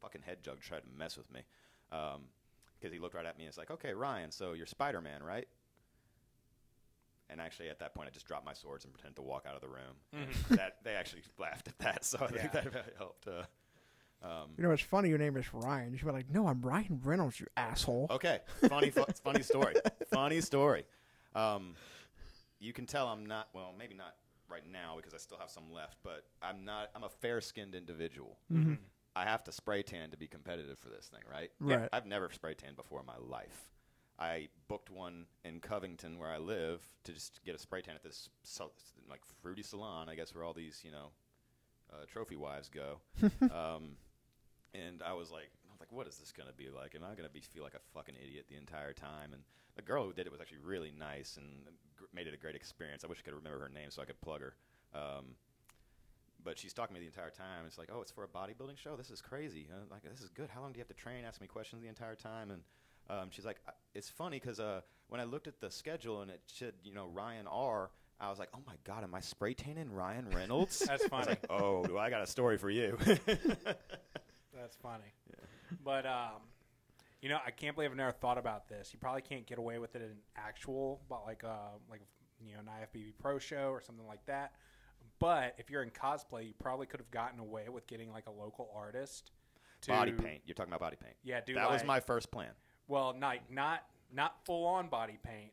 [0.01, 1.41] fucking head judge tried to mess with me
[1.89, 5.23] because he looked right at me and it's like, okay, Ryan, so you're Spider Man,
[5.23, 5.47] right?
[7.29, 9.55] And actually, at that point, I just dropped my swords and pretended to walk out
[9.55, 9.95] of the room.
[10.49, 13.27] And that they actually laughed at that, so I think that helped.
[13.27, 13.43] Uh,
[14.23, 15.09] um, You know, it's funny.
[15.09, 15.91] Your name is Ryan.
[15.91, 17.39] You should be like, no, I'm Ryan Reynolds.
[17.39, 18.07] You asshole.
[18.09, 19.75] Okay, funny, fu- funny story.
[20.11, 20.85] Funny story.
[21.35, 21.75] Um,
[22.59, 23.49] you can tell I'm not.
[23.53, 24.15] Well, maybe not
[24.49, 25.97] right now because I still have some left.
[26.03, 26.89] But I'm not.
[26.95, 28.37] I'm a fair-skinned individual.
[29.15, 31.51] I have to spray tan to be competitive for this thing, right?
[31.59, 31.87] Right.
[31.93, 33.69] I've never spray tan before in my life.
[34.17, 38.03] I booked one in Covington where I live to just get a spray tan at
[38.03, 38.29] this
[39.09, 40.07] like fruity salon.
[40.07, 41.09] I guess where all these you know
[41.91, 42.99] uh, trophy wives go.
[43.41, 43.97] um,
[44.73, 46.95] and I was like, I was like, what is this gonna be like?
[46.95, 49.33] Am I gonna be feel like a fucking idiot the entire time?
[49.33, 49.43] And
[49.75, 51.47] the girl who did it was actually really nice and
[51.97, 53.03] gr- made it a great experience.
[53.03, 54.55] I wish I could remember her name so I could plug her.
[54.93, 55.35] Um,
[56.43, 57.65] but she's talking to me the entire time.
[57.65, 58.95] It's like, oh, it's for a bodybuilding show.
[58.95, 59.67] This is crazy.
[59.71, 60.49] Uh, like, this is good.
[60.49, 61.23] How long do you have to train?
[61.25, 62.51] Ask me questions the entire time.
[62.51, 62.61] And
[63.09, 63.57] um, she's like,
[63.95, 67.07] it's funny because uh, when I looked at the schedule and it said, you know,
[67.07, 67.91] Ryan R.
[68.19, 70.79] I was like, oh my god, am I spray tanning Ryan Reynolds?
[70.87, 71.27] That's funny.
[71.27, 72.97] like, oh, do I got a story for you?
[74.63, 75.13] That's funny.
[75.83, 76.39] But um,
[77.21, 78.91] you know, I can't believe I've never thought about this.
[78.93, 81.99] You probably can't get away with it in actual, but like uh, like
[82.39, 84.53] you know, an IFBB Pro show or something like that.
[85.19, 88.31] But if you're in cosplay, you probably could have gotten away with getting like a
[88.31, 89.31] local artist
[89.81, 90.43] to body paint.
[90.45, 91.15] You're talking about body paint.
[91.25, 91.57] Yeah, dude.
[91.57, 92.51] that was my first plan.
[92.87, 95.51] Well, not not not full on body paint,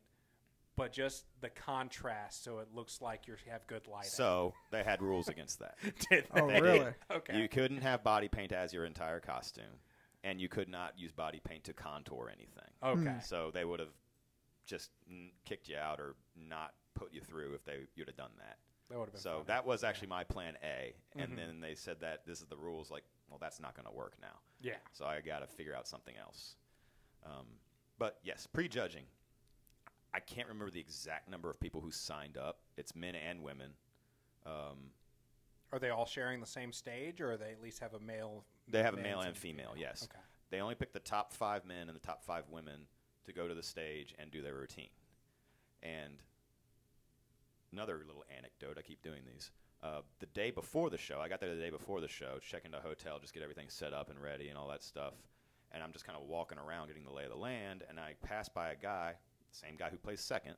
[0.75, 4.09] but just the contrast, so it looks like you have good lighting.
[4.09, 5.77] So they had rules against that.
[6.09, 6.61] Did Oh, they?
[6.61, 6.93] really?
[7.11, 7.39] Okay.
[7.39, 9.79] You couldn't have body paint as your entire costume,
[10.23, 12.71] and you could not use body paint to contour anything.
[12.83, 13.17] okay.
[13.23, 13.93] So they would have
[14.65, 18.31] just mm, kicked you out or not put you through if they you'd have done
[18.37, 18.57] that.
[18.89, 19.43] That would have been So funny.
[19.47, 21.35] that was actually my plan A, and Mhm.
[21.35, 22.89] then they said that this is the rules.
[22.91, 24.39] Like, well, that's not going to work now.
[24.61, 24.75] yeah.
[24.93, 26.55] So I got to figure out something else.
[27.25, 27.45] Um,
[27.97, 29.05] but yes, prejudging.
[30.13, 32.59] I can't remember the exact number of people who signed up.
[32.77, 33.71] It's men and women.
[34.45, 34.91] Um,
[35.71, 38.43] Are they all sharing the same stage, or they at least have a male?
[38.67, 39.73] they have a male and female.
[39.77, 40.03] Yes.
[40.03, 40.21] Okay.
[40.49, 42.87] They only pick the top five men and the top five women
[43.25, 44.89] to go to the stage and do their routine.
[45.81, 46.21] And
[47.71, 48.77] another little anecdote.
[48.77, 49.51] I keep doing these.
[49.83, 52.65] Uh, the day before the show, I got there the day before the show, check
[52.65, 55.13] into a hotel, just get everything set up and ready and all that stuff.
[55.71, 58.13] And I'm just kind of walking around getting the lay of the land, and I
[58.21, 59.15] pass by a guy,
[59.51, 60.55] same guy who plays second,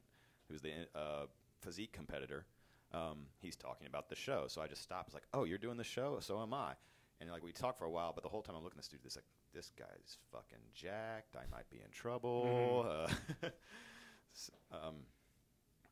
[0.50, 1.26] who's the uh,
[1.62, 2.46] physique competitor.
[2.94, 5.06] Um, he's talking about the show, so I just stop.
[5.08, 6.18] It's like, "Oh, you're doing the show?
[6.22, 6.74] So am I."
[7.20, 8.88] And like we talk for a while, but the whole time I'm looking at this
[8.90, 11.36] dude, this like, this guy's fucking jacked.
[11.36, 12.86] I might be in trouble.
[12.88, 13.48] Uh,
[14.36, 14.96] s- um,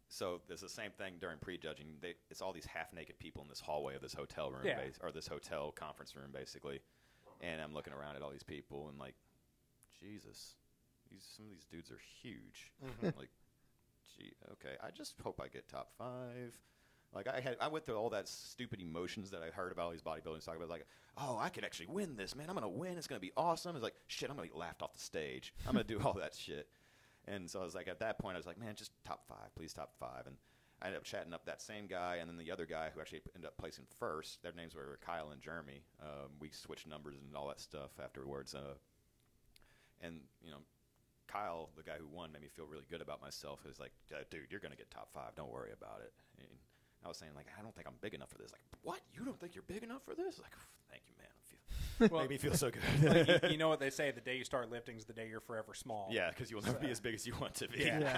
[0.10, 1.88] so there's the same thing during prejudging.
[2.02, 4.76] They, it's all these half-naked people in this hallway of this hotel room, Yeah.
[4.84, 6.82] bas- or this hotel conference room, basically.
[7.40, 9.16] And I'm looking around at all these people and like,
[10.00, 10.56] Jesus,
[11.12, 12.71] these some of these dudes are huge.
[13.04, 13.30] like,
[14.17, 16.58] gee, okay, I just hope I get top five.
[17.13, 19.91] Like I had, I went through all that stupid emotions that I heard about all
[19.91, 20.69] these bodybuilders talking about.
[20.69, 20.86] Like,
[21.17, 22.47] oh, I could actually win this, man.
[22.50, 22.97] I'm gonna win.
[22.97, 23.76] It's gonna be awesome.
[23.76, 25.54] It's like, shit, I'm gonna be laughed off the stage.
[25.67, 26.67] I'm gonna do all that shit.
[27.28, 29.54] And so I was like, at that point, I was like, man, just top five,
[29.56, 30.26] please, top five.
[30.26, 30.38] And
[30.82, 33.21] I ended up chatting up that same guy and then the other guy who actually
[33.36, 34.41] ended up placing first.
[34.41, 35.84] Their names were Kyle and Jeremy.
[36.02, 38.56] Um, we switched numbers and all that stuff afterwards.
[38.56, 38.74] Uh,
[40.02, 40.58] and you know,
[41.32, 43.60] Kyle, the guy who won, made me feel really good about myself.
[43.63, 45.36] He was like, "Uh, dude, you're gonna get top five.
[45.36, 46.12] Don't worry about it.
[46.39, 46.48] And
[47.04, 48.52] I was saying like, I don't think I'm big enough for this.
[48.52, 49.00] Like, what?
[49.13, 50.39] You don't think you're big enough for this?
[50.39, 50.52] Like,
[50.89, 51.28] thank you, man.
[51.98, 53.41] Feel, Well- made me feel so good.
[53.44, 55.39] you, you know what they say: the day you start lifting is the day you're
[55.39, 56.10] forever small.
[56.12, 57.80] Yeah, because you'll never be as big as you want to be.
[57.86, 58.00] Yeah.
[58.00, 58.17] Yeah.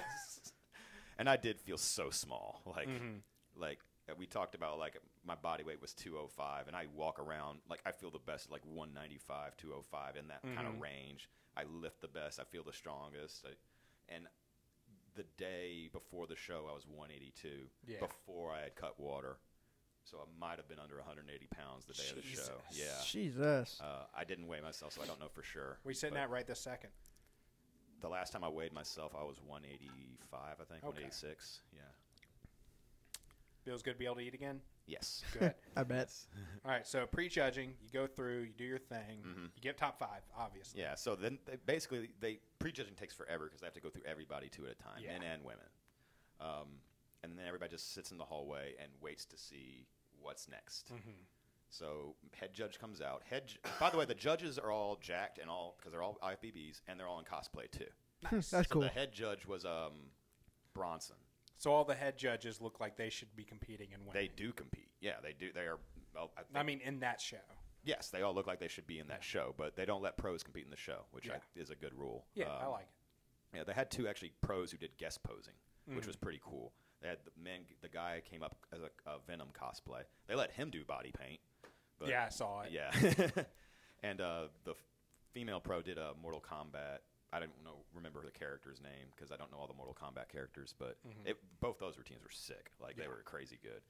[1.19, 2.61] and I did feel so small.
[2.65, 3.19] Like, Mhm.
[3.55, 7.59] like uh, we talked about, like my body weight was 205, and I walk around
[7.69, 10.75] like I feel the best, like 195, 205 in that kind Mhm.
[10.75, 11.29] of range.
[11.55, 12.39] I lift the best.
[12.39, 13.45] I feel the strongest.
[13.45, 14.25] I, and
[15.15, 17.99] the day before the show, I was 182 Yeah.
[17.99, 19.37] before I had cut water.
[20.05, 22.61] So I might have been under 180 pounds the day of the show.
[22.71, 22.85] Yeah.
[23.05, 23.79] Jesus.
[23.81, 25.77] Uh, I didn't weigh myself, so I don't know for sure.
[25.83, 26.89] We sitting But- at right this second.
[28.01, 30.87] the last time I weighed myself, I was 185, I think, Okay.
[31.03, 31.61] 186.
[31.73, 31.79] Yeah.
[33.63, 34.61] Feels good to be able to eat again.
[34.85, 35.23] Yes.
[35.39, 35.53] Good.
[35.77, 36.11] I bet.
[36.65, 36.85] All right.
[36.85, 39.43] So prejudging, you go through, you do your thing, Mhm.
[39.55, 40.81] you get top five, obviously.
[40.81, 40.95] Yeah.
[40.95, 44.49] So then, they basically, they prejudging takes forever because they have to go through everybody
[44.49, 45.17] two at a time, Yeah.
[45.17, 45.65] men and women.
[46.39, 46.81] Um,
[47.23, 49.87] and then everybody just sits in the hallway and waits to see
[50.19, 50.91] what's next.
[50.93, 51.25] Mhm.
[51.69, 53.23] So head judge comes out.
[53.23, 53.47] Head.
[53.47, 56.81] ju- By the way, the judges are all jacked and all because they're all IFBBs
[56.87, 57.89] and they're all in cosplay too.
[58.29, 58.81] That's So cool.
[58.81, 60.11] the head judge was um,
[60.73, 61.15] Bronson.
[61.63, 64.21] So all the head judges look like they should be competing and winning.
[64.21, 64.89] They do compete.
[64.99, 65.53] Yeah, they do.
[65.55, 65.77] They are.
[66.13, 67.37] Well, I, think, I mean, in that show.
[67.85, 70.17] yes, they all look like they should be in that show, but they don't let
[70.17, 72.25] pros compete in the show, which I, is a good rule.
[72.35, 72.81] Yeah, I Um, like
[73.53, 73.57] it.
[73.59, 75.53] Yeah, they had two actually pros who did guest posing,
[75.89, 75.95] Mm.
[75.95, 76.73] which was pretty cool.
[77.01, 77.61] They had the men.
[77.81, 80.01] The guy came up as a, a Venom cosplay.
[80.27, 81.39] They let him do body paint.
[81.97, 82.71] But yeah, I saw it.
[82.73, 82.91] Yeah,
[84.03, 84.73] and uh, the
[85.31, 86.99] female pro did a Mortal Kombat.
[87.33, 90.29] I don't know remember the character's name because I don't know all the Mortal Kombat
[90.29, 92.71] characters, but it, both those routines were sick.
[92.79, 93.11] Like they Mm-hmm.
[93.11, 93.81] Were crazy good.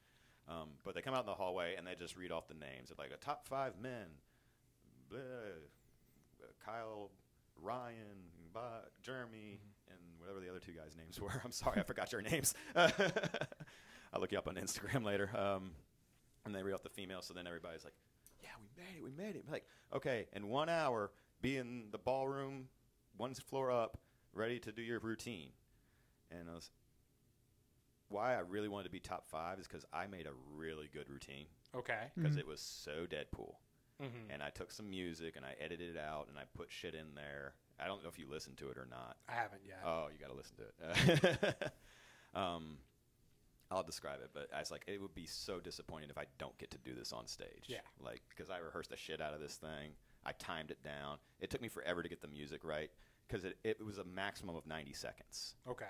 [0.48, 2.92] Um, but they come out in the hallway and they just read off the names
[2.92, 4.08] of like a top five men.
[5.10, 7.10] Blah, uh, Kyle,
[7.62, 9.92] Ryan, Bob, Jeremy, Mm-hmm.
[9.94, 11.42] and whatever the other two guys' names were.
[11.46, 12.54] I'm sorry, I forgot your names.
[12.76, 15.30] I'll look you up on Instagram later.
[15.38, 15.72] Um,
[16.46, 17.94] and they read off the female, so then everybody's like,
[18.42, 21.98] "Yeah, we made it, we made it." Like, okay, in one hour, be in the
[21.98, 22.68] ballroom,
[23.18, 23.98] one floor up,
[24.34, 25.50] ready to do your routine.
[26.32, 26.70] And I was,
[28.10, 31.10] why I really wanted to be top five is because I made a really good
[31.10, 31.46] routine
[31.76, 32.12] Okay.
[32.16, 33.56] because it was so Deadpool.
[34.02, 34.32] Mm-hmm.
[34.32, 37.16] And I took some music and I edited it out and I put shit in
[37.16, 37.54] there.
[37.80, 39.18] I don't know if you listened to it or not.
[39.30, 39.80] I haven't yet.
[39.86, 41.74] Oh, you got to listen to it.
[42.36, 42.78] um,
[43.72, 46.56] I'll describe it, but I was like, it would be so disappointing if I don't
[46.58, 47.66] get to do this on stage.
[47.68, 47.78] Yeah.
[48.00, 49.92] Like, because I rehearsed the shit out of this thing.
[50.26, 51.18] I timed it down.
[51.40, 52.90] It took me forever to get the music right
[53.28, 55.56] because it, it was a maximum of 90 seconds.
[55.68, 55.86] okay.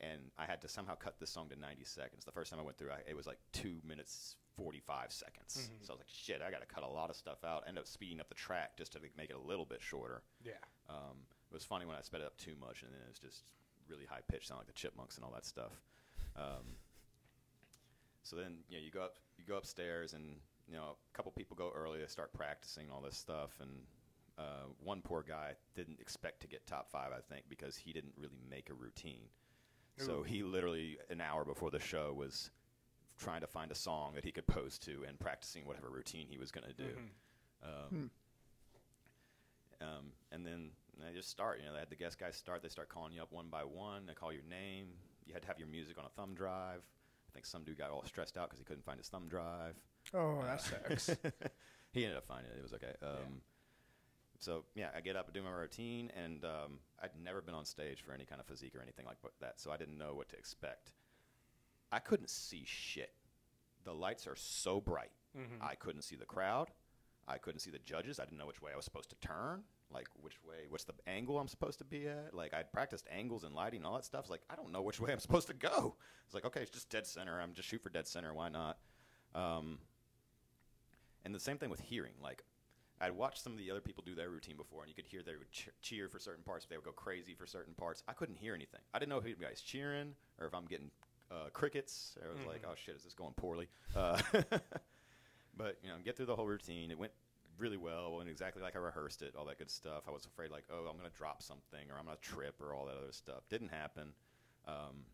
[0.00, 2.24] And I had to somehow cut this song to 90 seconds.
[2.24, 5.56] The first time I went through, I, it was like two minutes 45 seconds.
[5.72, 5.84] Mhm.
[5.84, 7.64] So I was like, shit, I got to cut a lot of stuff out.
[7.66, 10.22] End up speeding up the track just to make it a little bit shorter.
[10.44, 10.52] Yeah.
[10.88, 13.18] Um, it was funny when I sped it up too much, and then it was
[13.18, 13.50] just
[13.88, 15.72] really high pitched, sound like the Chipmunks and all that stuff.
[16.36, 16.76] Um,
[18.22, 20.36] so then, you know, you go up, you go upstairs, and
[20.68, 22.00] you know, a couple people go early.
[22.00, 23.70] They start practicing all this stuff, and
[24.38, 28.12] uh, one poor guy didn't expect to get top five, I think, because he didn't
[28.16, 29.28] really make a routine.
[29.96, 32.52] So he literally an hour before the show was
[33.16, 36.38] trying to find a song that he could pose to and practicing whatever routine he
[36.38, 36.96] was going to do.
[37.64, 37.68] Mhm.
[37.68, 38.10] Um,
[39.80, 41.58] um, and then they just start.
[41.58, 42.62] You know, they had the guest guys start.
[42.62, 44.06] They start calling you up one by one.
[44.06, 44.86] They call your name.
[45.26, 46.82] You had to have your music on a thumb drive.
[47.28, 49.74] I think some dude got all stressed out because he couldn't find his thumb drive.
[50.14, 51.06] Oh, Uh, that sucks.
[51.92, 52.58] he ended up finding it.
[52.58, 52.94] It was okay.
[53.02, 53.40] Um,
[54.38, 57.64] So yeah, I get up and do my routine, and um, I'd never been on
[57.64, 60.28] stage for any kind of physique or anything like that, so I didn't know what
[60.28, 60.92] to expect.
[61.90, 63.14] I couldn't see shit.
[63.84, 65.10] The lights are so bright.
[65.36, 65.60] Mhm.
[65.60, 66.70] I couldn't see the crowd.
[67.26, 68.20] I couldn't see the judges.
[68.20, 69.64] I didn't know which way I was supposed to turn.
[69.90, 70.66] Like which way?
[70.68, 72.32] What's the angle I'm supposed to be at?
[72.34, 74.20] Like I'd practiced angles and lighting and all that stuff.
[74.22, 75.96] It's like I don't know which way I'm supposed to go.
[76.26, 77.40] It's like okay, it's just dead center.
[77.40, 78.32] I'm just shoot for dead center.
[78.34, 78.78] Why not?
[79.34, 79.78] Um,
[81.24, 82.14] and the same thing with hearing.
[82.22, 82.44] Like
[83.00, 85.22] I'd watched some of the other people do their routine before, and you could hear
[85.22, 86.64] they would ch- cheer for certain parts.
[86.64, 88.02] but They would go crazy for certain parts.
[88.08, 88.80] I couldn't hear anything.
[88.92, 90.90] I didn't know if you guys cheering or if I'm getting
[91.30, 92.16] uh, crickets.
[92.24, 92.70] I was like, Mhm.
[92.70, 93.68] oh shit, is this going poorly?
[93.94, 94.20] Uh,
[95.56, 96.90] but you know, get through the whole routine.
[96.90, 97.12] It went
[97.58, 99.34] really well, went exactly like I rehearsed it.
[99.36, 100.04] All that good stuff.
[100.06, 102.86] I was afraid like, oh, I'm gonna drop something or I'm gonna trip or all
[102.86, 103.42] that other stuff.
[103.48, 104.12] Didn't happen.
[104.66, 105.04] Um,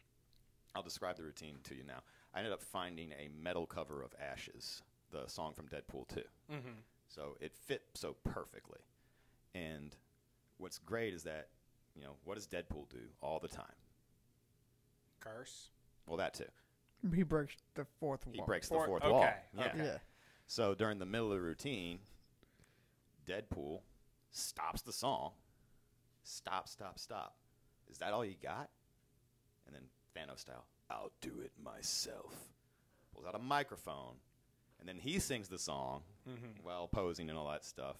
[0.74, 2.02] I'll describe the routine to you now.
[2.34, 4.82] I ended up finding a metal cover of Ashes,
[5.14, 6.20] the song from Deadpool 2.
[6.52, 6.68] Mm-hmm.
[7.08, 8.80] So it fit so perfectly.
[9.54, 9.94] And
[10.58, 11.48] what's great is that,
[11.94, 13.66] you know, what does Deadpool do all the time?
[15.20, 15.68] Curse.
[16.06, 16.44] Well, that too.
[17.14, 18.32] he breaks the fourth wall.
[18.34, 18.46] He wall.
[18.46, 19.28] breaks the Four- fourth okay, wall.
[19.56, 19.64] Yeah.
[19.66, 19.78] okay.
[19.78, 19.98] Yeah.
[20.46, 22.00] So during the middle of the routine,
[23.26, 23.80] Deadpool
[24.30, 25.32] stops the song.
[26.24, 27.36] Stop, stop, stop.
[27.90, 28.68] Is that all you got?
[29.66, 29.82] And then
[30.16, 32.34] Thanos style, I'll do it myself.
[33.14, 34.16] Pulls out a microphone.
[34.84, 36.62] And then he sings the song Mhm.
[36.62, 37.96] while posing and all that stuff.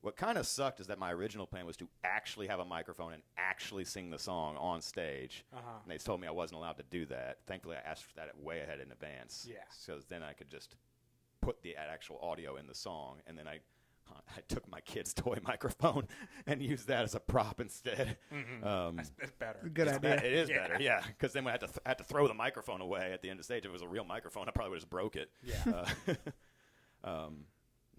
[0.00, 3.12] What kind of sucked is that my original plan was to actually have a microphone
[3.12, 5.44] and actually sing the song on stage.
[5.52, 5.78] Uh-huh.
[5.82, 7.44] And they told me I wasn't allowed to do that.
[7.46, 9.46] Thankfully, I asked for that way ahead in advance.
[9.48, 9.62] Yeah.
[9.86, 10.74] Because then I could just
[11.40, 13.60] put the actual audio in the song, and then I,
[14.36, 16.06] I took my kid's toy microphone
[16.46, 18.16] and used that as a prop instead.
[18.32, 18.64] Mhm.
[18.64, 19.68] Um, That's, that's better.
[19.72, 20.20] Good it's idea.
[20.20, 20.68] be- it is Yeah.
[20.68, 21.02] better, yeah.
[21.06, 23.38] Because then we had to th- had to throw the microphone away at the end
[23.38, 23.64] of the stage.
[23.64, 25.30] If it was a real microphone, I probably would have just broke it.
[25.42, 25.84] Yeah.
[26.06, 26.14] Uh,
[27.04, 27.44] um,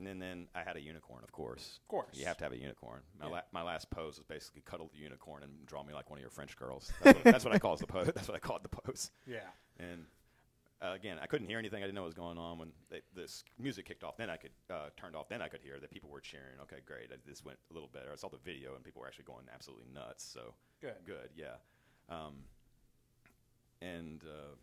[0.03, 1.79] and then I had a unicorn, of course.
[1.83, 2.07] Of course.
[2.17, 3.01] You have to have a unicorn.
[3.19, 3.31] My, Yeah.
[3.33, 6.21] la- my last pose was basically cuddle the unicorn and draw me like one of
[6.21, 6.91] your French girls.
[7.03, 8.07] That's what, that's what I call the pose.
[8.15, 9.11] That's what I called the pose.
[9.27, 9.39] Yeah.
[9.79, 10.05] And
[10.81, 11.83] uh, again, I couldn't hear anything.
[11.83, 14.17] I didn't know what was going on when they, this music kicked off.
[14.17, 15.29] Then I could uh, turned off.
[15.29, 16.59] Then I could hear that people were cheering.
[16.63, 17.11] Okay, great.
[17.11, 18.09] Uh, This went a little better.
[18.11, 20.23] I saw the video and people were actually going absolutely nuts.
[20.23, 20.95] So Good.
[21.05, 21.55] good, yeah.
[22.09, 22.43] Um,
[23.81, 24.55] and uh,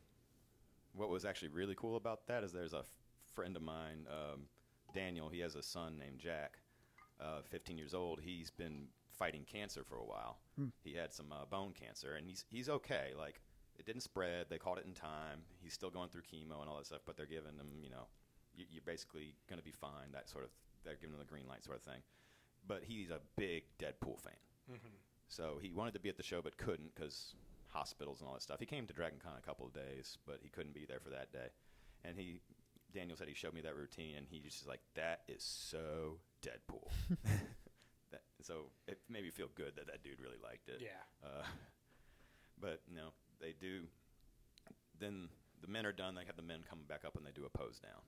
[0.95, 2.87] what was actually really cool about that is there's a f-
[3.35, 4.43] friend of mine, um,
[4.95, 6.59] Daniel, he has a son named Jack,
[7.21, 8.21] uh, 15 years old.
[8.23, 10.39] He's been fighting cancer for a while.
[10.83, 13.13] He had some uh, bone cancer, and he's he's okay.
[13.17, 13.41] Like
[13.79, 14.47] it didn't spread.
[14.49, 15.43] They caught it in time.
[15.63, 18.07] He's still going through chemo and all that stuff, but they're giving him, you know,
[18.55, 20.13] you, you're basically going to be fine.
[20.13, 20.51] That sort of
[20.85, 22.03] they're giving him the green light sort of thing.
[22.67, 24.35] But he's a big Deadpool fan.
[25.29, 27.35] So he wanted to be at the show but couldn't because
[27.69, 28.61] hospitals and all that stuff.
[28.61, 31.11] He came to Dragon Con a couple of days, but he couldn't be there for
[31.11, 31.49] that day.
[32.05, 32.41] And he,
[32.95, 36.89] Daniel said he showed me that routine, and he just like, that is so Deadpool.
[38.11, 40.81] that, so it made me feel good that that dude really liked it.
[40.81, 41.03] Yeah.
[41.23, 41.45] Uh,
[42.61, 43.83] but know, they do.
[44.99, 45.29] Then
[45.63, 46.15] the men are done.
[46.15, 48.03] They have the men come back up and they do a pose down.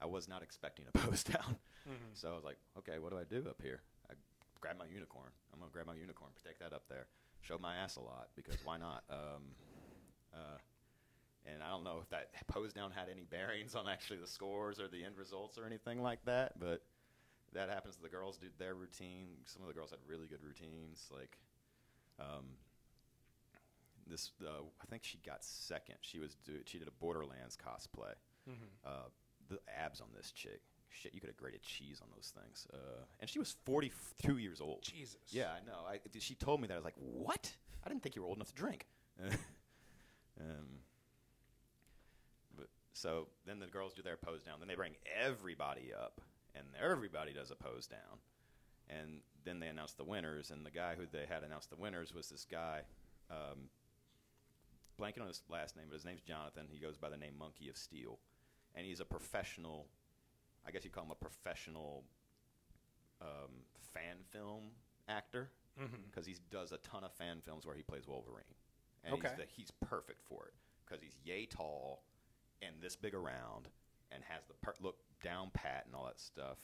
[0.00, 1.56] I was not expecting a pose down,
[2.14, 3.80] so I was like, okay, what do I do up here?
[4.10, 4.14] I
[4.60, 5.30] grab my unicorn.
[5.52, 7.06] I'm gonna grab my unicorn, protect that up there,
[7.40, 9.04] show my ass a lot because why not?
[9.10, 9.42] Um,
[10.34, 10.58] uh,
[11.46, 14.80] and I don't know if that pose down had any bearings on actually the scores
[14.80, 16.82] or the end results or anything like that, but
[17.52, 17.96] that happens.
[18.02, 19.28] The girls do their routine.
[19.46, 21.08] Some of the girls had really good routines.
[21.10, 21.38] Like,
[22.18, 22.44] um,
[24.06, 25.96] this, uh, I think she got second.
[26.00, 28.14] She was do, she did a Borderlands cosplay.
[28.86, 29.08] Uh,
[29.48, 32.66] the abs on this chick, shit, you could have grated cheese on those things.
[32.72, 34.82] Uh, and she was 42 years old.
[34.82, 35.18] Jesus.
[35.28, 35.86] Yeah, I know.
[35.88, 36.74] I, she told me that.
[36.74, 37.52] I was like, what?
[37.84, 38.86] I didn't think you were old enough to drink.
[40.40, 40.80] um,
[42.56, 44.58] but, so then the girls do their pose down.
[44.58, 46.20] Then they bring everybody up,
[46.54, 48.18] and everybody does a pose down.
[48.88, 50.50] And then they announce the winners.
[50.50, 52.82] And the guy who they had announced the winners was this guy,
[53.30, 53.68] um,
[55.00, 56.66] blanking on his last name, but his name's Jonathan.
[56.70, 58.18] He goes by the name Monkey of Steel.
[58.74, 59.86] And he's a professional,
[60.66, 62.04] I guess you call him a professional
[63.22, 63.50] um,
[63.94, 64.64] fan film
[65.08, 65.50] actor
[66.10, 68.44] because he does a ton of fan films where he plays Wolverine,
[69.04, 69.28] and Okay.
[69.28, 70.54] he's, the, he's perfect for it
[70.86, 72.02] because he's yay tall
[72.62, 73.68] and this big around
[74.10, 76.56] and has the per- look down pat and all that stuff.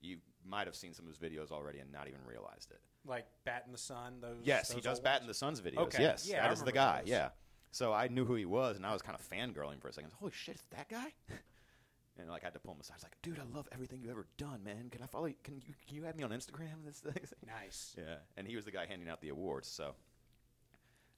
[0.00, 2.80] You might have seen some of his videos already and not even realized it.
[3.06, 4.20] Like Bat in the Sun.
[4.20, 4.36] Those.
[4.44, 5.22] Yes, he does Bat ones?
[5.22, 5.78] in the Sun's videos.
[5.78, 6.02] Okay.
[6.02, 7.00] Yes, Yeah, that I is the guy.
[7.00, 7.08] those.
[7.10, 7.28] Yeah.
[7.74, 10.12] So I knew who he was, and I was kind of fangirling for a second.
[10.20, 11.12] Holy shit, it's that guy!
[12.16, 12.94] and like I had to pull him aside.
[12.94, 14.90] I was like, dude, I love everything you've ever done, man.
[14.92, 15.26] Can I follow?
[15.26, 15.34] You?
[15.42, 16.74] Can you can you add me on Instagram?
[16.86, 17.20] This thing.
[17.44, 17.96] Nice.
[17.98, 19.66] Yeah, and he was the guy handing out the awards.
[19.66, 19.96] So,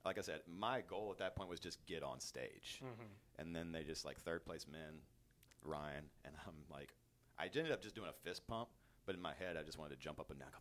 [0.06, 2.80] like I said, my goal at that point was just get on stage,
[3.38, 5.02] and then they just like third place men,
[5.62, 6.94] Ryan, and I'm like,
[7.38, 8.70] I ended up just doing a fist pump,
[9.04, 10.58] but in my head I just wanted to jump up and down, go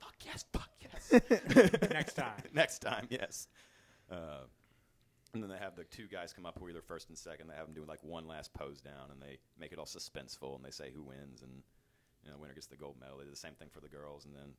[0.00, 1.90] fuck yes, fuck yes, fuck yes.
[1.90, 2.42] Next time.
[2.54, 3.48] Next time, yes.
[4.10, 4.44] Uh,
[5.36, 7.48] and then they have the two guys come up who are either first and second.
[7.48, 10.56] They have them do like one last pose down, and they make it all suspenseful,
[10.56, 11.62] and they say who wins, and
[12.24, 13.18] you know, winner gets the gold medal.
[13.18, 14.52] They do the same thing for the girls, and then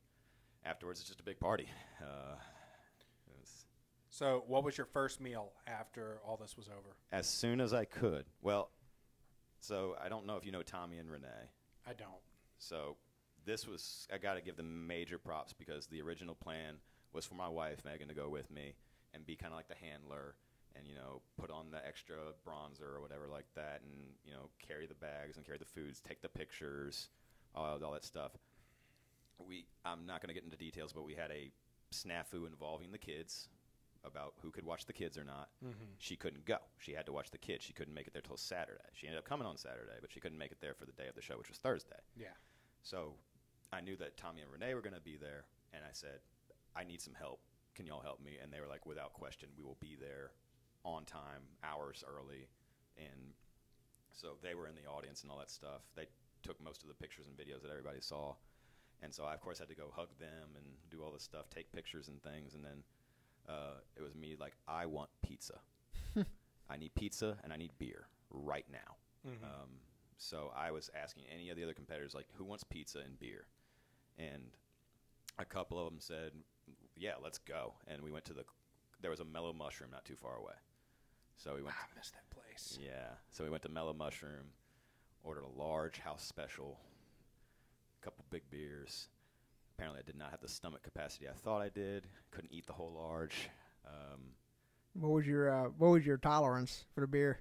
[0.66, 1.68] afterwards it's just a big party.
[2.02, 2.36] Uh,
[4.10, 6.96] So, what was your first meal after all this was over?
[7.12, 8.26] as soon as I could.
[8.42, 8.72] Well,
[9.60, 11.52] so I don't know if you know Tommy and Renee.
[11.86, 12.10] I don't.
[12.58, 12.96] So
[13.46, 16.76] this was I got to give them major props because the original plan
[17.14, 18.76] was for my wife Megan to go with me
[19.14, 20.36] and be kind of like the handler
[20.78, 22.16] and you know put on the extra
[22.48, 23.94] bronzer or whatever like that and
[24.26, 27.10] you know carry the bags and carry the foods, take the pictures,
[27.56, 28.32] all, all that stuff.
[29.40, 31.52] We I'm not going to get into details, but we had a
[31.94, 33.50] snafu involving the kids
[34.04, 35.50] about who could watch the kids or not.
[35.64, 35.94] Mm-hmm.
[36.00, 36.58] She couldn't go.
[36.78, 37.66] She had to watch the kids.
[37.66, 38.90] She couldn't make it there till Saturday.
[38.94, 41.08] She ended up coming on Saturday, but she couldn't make it there for the day
[41.08, 42.00] of the show, which was Thursday.
[42.16, 42.36] Yeah.
[42.84, 43.16] So
[43.74, 46.20] I knew that Tommy and Renee were going to be there, and I said,
[46.76, 47.40] I need some help.
[47.76, 48.38] Can y'all help me?
[48.42, 50.32] And they were like, without question, we will be there
[50.84, 52.48] on time, hours early.
[52.98, 53.34] And
[54.14, 55.82] so they were in the audience and all that stuff.
[55.96, 56.06] They
[56.44, 58.36] took most of the pictures and videos that everybody saw.
[59.02, 61.50] And so I, of course, had to go hug them and do all this stuff,
[61.50, 62.56] take pictures and things.
[62.56, 62.84] And then
[63.48, 65.60] uh, it was me like, I want pizza.
[66.70, 68.96] I need pizza and I need beer right now.
[69.44, 69.70] Um,
[70.18, 73.46] so I was asking any of the other competitors, like, who wants pizza and beer?
[74.18, 74.58] And
[75.38, 76.32] a couple of them said,
[76.96, 77.74] yeah, let's go.
[77.88, 78.44] And we went to the,
[79.02, 80.54] there was a Mellow Mushroom not too far away.
[81.38, 82.78] So we went, I miss that place.
[82.82, 83.10] yeah.
[83.30, 84.52] So we went to Mellow Mushroom,
[85.24, 86.80] ordered a large house special,
[88.02, 89.08] a couple big beers.
[89.78, 92.08] Apparently, I did not have the stomach capacity I thought I did.
[92.32, 93.50] Couldn't eat the whole large.
[93.86, 94.22] Um,
[95.00, 97.40] What was your uh, What was your tolerance for the beer?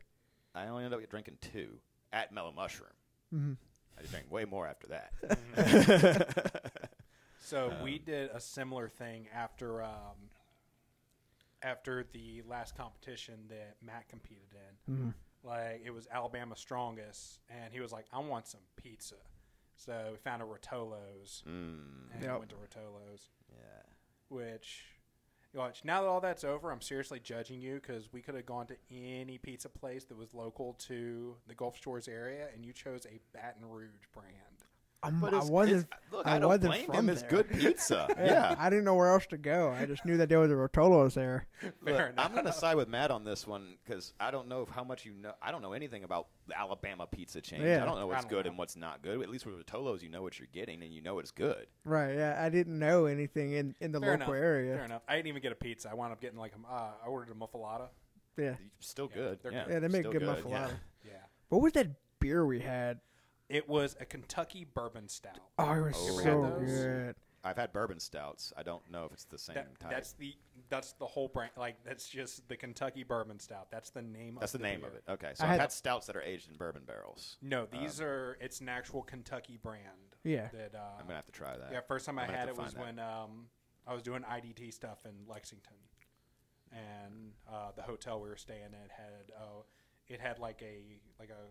[0.55, 1.79] I only ended up drinking two
[2.13, 2.91] at Mellow Mushroom.
[3.35, 3.53] Mm-hmm.
[3.99, 5.13] I drank way more after that.
[7.39, 10.17] So Um, we did a similar thing after um,
[11.67, 14.55] after the last competition that Matt competed
[14.89, 14.95] in.
[14.95, 15.09] Mm-hmm.
[15.43, 19.17] Like it was Alabama Strongest, and he was like, "I want some pizza."
[19.77, 22.39] So we found a Rotolo's mm, and Yep.
[22.39, 23.83] went to Rotolo's, yeah.
[24.29, 24.85] which
[25.53, 25.85] You Watch.
[25.85, 28.77] Now that all that's over, I'm seriously judging you because we could have gone to
[28.91, 33.21] any pizza place that was local to the Gulf Shores area, and you chose a
[33.33, 34.56] Baton Rouge brand.
[35.07, 35.79] I'm, But I wasn't.
[35.85, 37.09] it's- look, I, I don't wasn't blame from him.
[37.11, 38.07] It's good pizza.
[38.19, 38.55] Yeah, yeah.
[38.59, 39.71] I didn't know where else to go.
[39.71, 41.47] I just knew that there was a Rotolos there.
[41.63, 42.27] Look, Fair enough.
[42.27, 45.05] I'm going to side with Matt on this one because I don't know how much
[45.05, 45.33] you know.
[45.43, 47.63] I don't know anything about Alabama pizza chains.
[47.65, 47.83] Yeah.
[47.83, 48.51] I don't know what's don't good know.
[48.51, 49.21] and what's not good.
[49.23, 51.67] At least with Tolos, you know what you're getting and you know it's good.
[51.85, 52.15] Right.
[52.15, 52.39] Yeah.
[52.41, 54.43] I didn't know anything in, in the Fair local enough.
[54.45, 54.77] area.
[54.77, 55.03] Fair enough.
[55.09, 55.91] I didn't even get a pizza.
[55.91, 57.89] I wound up getting like a, uh, I ordered a muffalata.
[58.39, 58.55] Yeah.
[58.81, 59.39] Still Yeah, good.
[59.45, 59.73] yeah, good.
[59.73, 59.79] Yeah.
[59.81, 60.35] They make still good yeah.
[60.35, 60.71] muffalata.
[61.05, 61.13] Yeah.
[61.49, 61.89] What was that
[62.21, 63.01] beer we had?
[63.49, 65.39] It was a Kentucky bourbon stout.
[65.59, 66.19] Oh, it was Oh.
[66.21, 66.71] so Had those?
[66.71, 67.15] good.
[67.45, 68.53] I've had bourbon stouts.
[68.57, 69.91] I don't know if it's the same That, type.
[69.93, 70.35] that's the
[70.69, 71.53] that's the whole brand.
[71.57, 73.71] Like that's just the Kentucky bourbon stout.
[73.71, 74.37] That's the name.
[74.41, 74.89] That's of the name beer.
[74.89, 75.05] of it.
[75.09, 77.37] Okay, so I I've had- had stouts that are aged in bourbon barrels.
[77.41, 78.37] No, these are.
[78.41, 80.17] It's an actual Kentucky brand.
[80.25, 80.49] Yeah.
[80.53, 81.69] That uh, I'm gonna have to try that.
[81.71, 81.81] yeah.
[81.87, 83.47] First time I I'm gonna had have it to was find when um,
[83.87, 85.77] I was doing IDT stuff in Lexington,
[86.73, 89.63] and uh, the hotel we were staying at had uh,
[90.09, 91.47] it had like a like a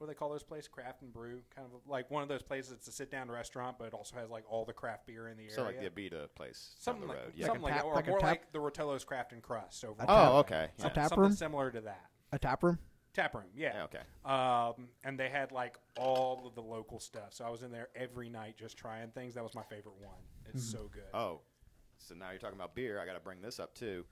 [0.00, 0.66] what do they call those places?
[0.66, 2.72] Craft and brew, kind of like one of those places.
[2.72, 5.36] It's a sit down restaurant, but it also has like all the craft beer in
[5.36, 5.54] the area.
[5.54, 7.32] So like the Abita place something down the like road.
[7.36, 7.46] Yeah.
[7.46, 9.32] something Like like, a that, tap- or like a more tap- like the Rotolo's Craft
[9.32, 9.92] and Crust over.
[9.92, 10.06] A there.
[10.06, 10.54] tap- oh, okay.
[10.54, 10.88] a Yeah.
[10.88, 11.32] tap something room?
[11.32, 12.06] similar to that.
[12.32, 12.78] A tap room?
[13.12, 13.72] Tap room, yeah.
[13.74, 14.00] Yeah, okay.
[14.24, 17.34] Um, and they had like all of the local stuff.
[17.34, 19.34] So I was in there every night just trying things.
[19.34, 20.14] That was my favorite one.
[20.48, 21.02] It's so good.
[21.12, 21.40] Oh,
[21.98, 22.98] so now you're talking about beer.
[22.98, 24.06] I got to bring this up too.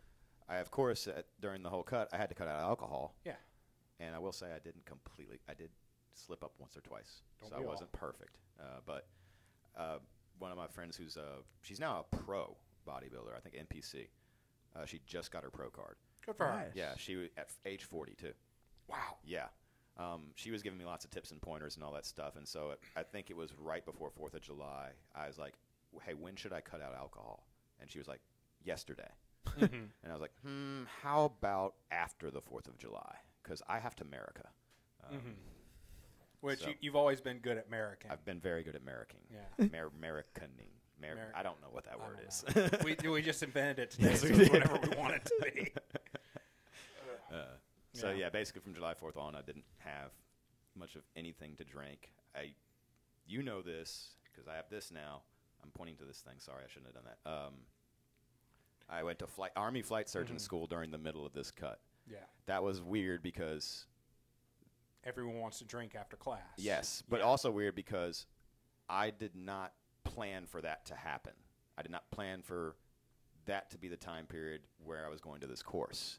[0.48, 3.32] I of course at, during the whole cut, I had to cut out alcohol, yeah.
[4.00, 5.38] And I will say I didn't completely.
[5.48, 5.70] I did
[6.14, 7.66] slip up once or twice, Don't so I all?
[7.66, 8.38] wasn't perfect.
[8.60, 9.06] Uh, but
[9.76, 9.98] uh,
[10.38, 13.36] one of my friends who's uh, she's now a pro bodybuilder.
[13.36, 14.08] I think NPC.
[14.76, 15.96] Uh, she just got her pro card.
[16.24, 16.70] Good for her.
[16.74, 18.32] Yeah, she was at f- age 42.
[18.86, 18.96] Wow.
[19.24, 19.46] Yeah.
[19.96, 22.36] Um, she was giving me lots of tips and pointers and all that stuff.
[22.36, 24.90] And so it, I think it was right before 4th of July.
[25.14, 25.54] I was like,
[26.04, 27.46] hey, when should I cut out alcohol?
[27.80, 28.20] And she was like,
[28.62, 29.08] yesterday.
[29.58, 29.70] Mhm.
[30.04, 33.16] And I was like, hmm, how about after the 4th of July?
[33.42, 34.48] Because I have to America.
[35.08, 35.34] Um, Mhm.
[36.40, 38.10] Which so- you, you've always been good at American.
[38.10, 39.18] I've been very good at American.
[39.30, 39.66] Yeah.
[39.72, 40.68] Mer- Americaning.
[41.00, 42.44] Mer- Mer- I don't know what that word is.
[42.84, 44.52] we, we just invented it today, Yes, so we it's did.
[44.52, 45.72] whatever we want it to be.
[47.30, 47.44] Uh,
[47.92, 48.14] so Yeah.
[48.16, 48.30] yeah.
[48.30, 50.12] basically from July Fourth on, I didn't have
[50.74, 52.10] much of anything to drink.
[52.34, 52.52] I,
[53.26, 55.20] you know this because I have this now.
[55.62, 56.34] I'm pointing to this thing.
[56.38, 57.30] Sorry, I shouldn't have done that.
[57.30, 57.54] Um,
[58.88, 60.40] I went to flight Army flight surgeon Mhm.
[60.40, 61.80] school during the middle of this cut.
[62.10, 62.18] Yeah.
[62.46, 63.86] That was weird because
[65.04, 66.42] Everyone wants to drink after class.
[66.56, 67.26] yes, but Yeah.
[67.26, 68.26] also weird because
[68.88, 69.72] I did not
[70.04, 71.34] plan for that to happen.
[71.76, 72.76] I did not plan for
[73.46, 76.18] that to be the time period where I was going to this course.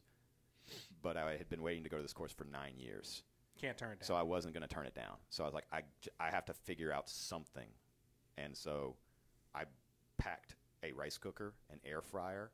[1.02, 3.24] But I had been waiting to go to this course for nine years.
[3.60, 4.06] Can't turn it down.
[4.08, 5.18] So I wasn't going to turn it down.
[5.30, 5.82] So I was like, I,
[6.20, 7.68] I have to figure out something.
[8.38, 8.96] And so
[9.54, 9.66] I
[10.18, 12.52] packed a rice cooker, an air fryer,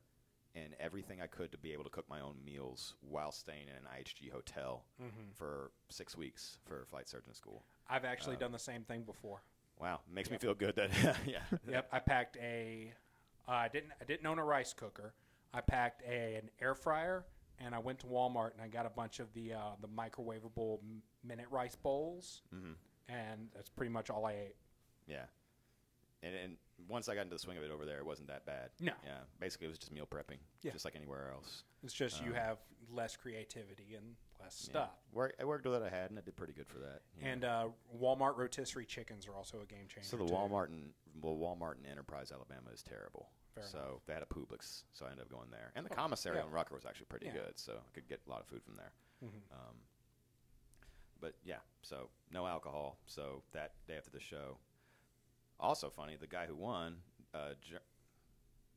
[0.56, 3.74] and everything I could to be able to cook my own meals while staying in
[3.76, 5.34] an IHG hotel Mhm.
[5.34, 7.62] for six weeks for flight surgeon school.
[7.88, 9.42] I've actually Uh, done the same thing before.
[9.78, 10.90] Wow, makes me feel good that
[11.26, 11.44] yeah.
[11.68, 12.92] Yep, I packed a.
[13.46, 13.92] Uh, I didn't.
[14.00, 15.14] I didn't own a rice cooker.
[15.52, 17.26] I packed a, an air fryer,
[17.58, 20.80] and I went to Walmart and I got a bunch of the uh, the microwavable
[21.22, 22.72] minute rice bowls, hmm
[23.08, 24.56] and that's pretty much all I ate.
[25.06, 25.26] Yeah.
[26.26, 26.56] And, and
[26.88, 28.70] once I got into the swing of it over there, it wasn't that bad.
[28.80, 28.92] No.
[29.04, 29.18] Yeah.
[29.40, 30.72] Basically, it was just meal prepping, Yeah.
[30.72, 31.62] just like anywhere else.
[31.82, 32.58] It's just you Um, have
[32.90, 34.70] less creativity and less Yeah.
[34.72, 34.90] stuff.
[35.12, 37.02] Work, I worked with what I had, and I did pretty good for that.
[37.20, 40.08] And uh, Walmart rotisserie chickens are also a game changer.
[40.08, 40.32] So the too.
[40.34, 43.30] Walmart and well, Walmart in Enterprise, Alabama is terrible.
[43.54, 44.06] Fair so enough.
[44.06, 45.72] they had a Publix, so I ended up going there.
[45.76, 46.42] And the Oh, commissary yeah.
[46.44, 48.76] on Rucker was actually pretty good, so I could get a lot of food from
[48.76, 48.92] there.
[49.24, 49.40] Mhm.
[49.52, 49.76] Um,
[51.20, 52.98] but yeah, so no alcohol.
[53.06, 54.58] So that day after the show,
[55.60, 56.96] also funny, the guy who won,
[57.34, 57.76] uh, J-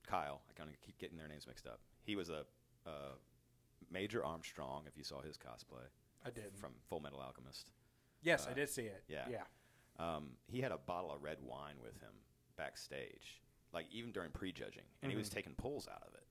[0.07, 1.80] Kyle, I kind of keep getting their names mixed up.
[2.03, 2.45] He was a
[2.88, 3.13] uh,
[3.91, 5.86] Major Armstrong, if you saw his cosplay
[6.25, 6.55] I did.
[6.55, 7.71] from Full Metal Alchemist.
[8.21, 9.03] yes, I uh, did see it.
[9.07, 9.25] yeah.
[9.30, 9.43] Yeah.
[9.99, 12.11] Um, he had a bottle of red wine with him
[12.57, 13.41] backstage,
[13.73, 15.34] like even during prejudging, and he was Mhm.
[15.34, 16.23] taking pulls out of it.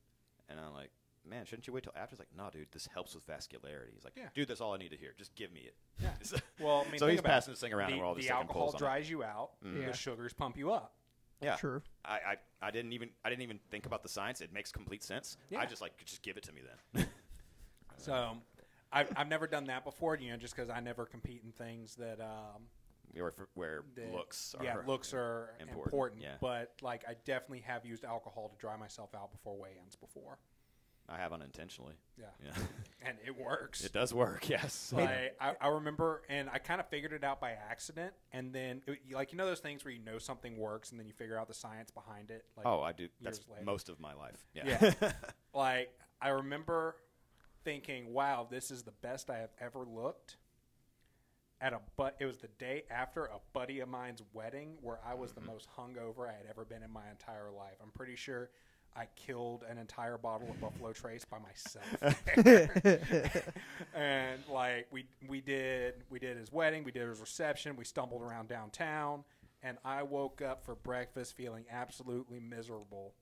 [0.48, 0.90] And I'm like,
[1.28, 2.14] man, shouldn't you wait till after?
[2.14, 3.92] He's like, no, dude, this helps with vascularity.
[3.94, 4.28] He's like, Yeah.
[4.34, 5.12] dude, that's all I need to hear.
[5.16, 5.74] Just give me it.
[6.02, 6.10] Yeah.
[6.60, 8.28] Well, I mean, so he's passing this thing around, the, and we're all the just
[8.30, 9.50] taking alcohol pulls on dries you out.
[9.64, 9.80] Mhm.
[9.82, 9.86] Yeah.
[9.88, 10.94] The sugars pump you up.
[11.40, 11.82] Yeah, True.
[12.04, 14.40] I, I, I didn't even I didn't even think about the science.
[14.40, 15.36] It makes complete sense.
[15.50, 15.60] Yeah.
[15.60, 16.62] I just like just give it to me
[16.94, 17.06] then.
[17.98, 18.36] So,
[18.92, 20.16] I've, I've never done that before.
[20.16, 22.62] You know, just because I never compete in things that um,
[23.12, 26.22] where where that- looks are yeah looks are important, important.
[26.22, 26.34] yeah.
[26.40, 30.38] But like, I definitely have used alcohol to dry myself out before weigh-ins before.
[31.08, 31.94] I have unintentionally.
[32.18, 32.26] Yeah.
[32.44, 32.52] Yeah.
[33.06, 33.82] and it works.
[33.84, 34.48] it does work.
[34.48, 34.92] Yes.
[34.94, 38.82] Like I, I remember, and I kind of figured it out by accident, and then
[38.86, 41.38] it, like you know those things where you know something works, and then you figure
[41.38, 42.44] out the science behind it.
[42.56, 43.08] Like, oh, I do.
[43.20, 43.64] That's later.
[43.64, 44.44] most of my life.
[44.54, 44.80] Yeah.
[45.00, 45.12] Yeah.
[45.54, 45.90] like
[46.20, 46.96] I remember
[47.64, 50.36] thinking, "Wow, this is the best I have ever looked."
[51.60, 55.14] At a but, it was the day after a buddy of mine's wedding where I
[55.14, 55.50] was the mm-hmm.
[55.50, 57.74] most hungover I had ever been in my entire life.
[57.82, 58.50] I'm pretty sure
[58.98, 62.22] I killed an entire bottle of Buffalo Trace by myself.
[63.94, 68.22] and like we we did we did his wedding, we did his reception, we stumbled
[68.22, 69.22] around downtown,
[69.62, 73.14] and I woke up for breakfast feeling absolutely miserable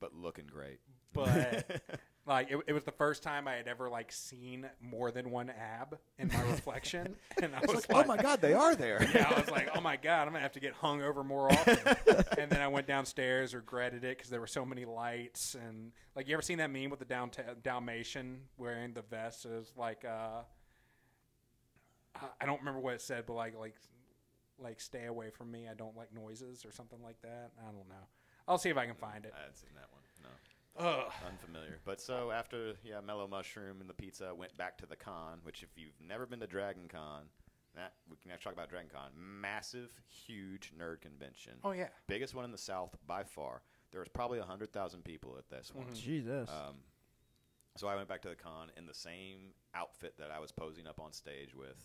[0.00, 0.80] but looking great.
[1.12, 1.80] but
[2.26, 5.50] like it, it was the first time I had ever like seen more than one
[5.50, 9.06] ab in my reflection, and I was like oh my God, they are there.
[9.14, 11.52] yeah, I was like, oh my god, I'm gonna have to get hung over more
[11.52, 11.78] often.
[12.38, 16.26] and then I went downstairs, regretted it because there were so many lights and like
[16.28, 17.30] you ever seen that meme with the down
[17.62, 19.44] Dalmatian wearing the vest?
[19.44, 20.42] It was like uh,
[22.16, 23.74] I- I don't remember what it said, but like like
[24.58, 25.66] like stay away from me.
[25.70, 27.50] I don't like noises or something like that.
[27.60, 28.06] I don't know.
[28.46, 29.32] I'll see if I can find it.
[29.36, 30.02] I hadn't seen that one.
[30.78, 30.84] No.
[30.84, 31.12] Ugh.
[31.28, 31.78] Unfamiliar.
[31.84, 35.38] But so after yeah, Mellow Mushroom and the pizza, went back to the con.
[35.42, 37.22] Which if you've never been to Dragon Con,
[37.76, 39.10] that we can actually talk about Dragon Con.
[39.16, 41.54] Massive, huge nerd convention.
[41.62, 41.88] Oh yeah.
[42.08, 43.62] Biggest one in the South by far.
[43.92, 45.86] There was probably hundred thousand people at this one.
[45.94, 46.48] Jesus.
[46.50, 46.76] Um,
[47.76, 50.86] so I went back to the con in the same outfit that I was posing
[50.86, 51.76] up on stage with,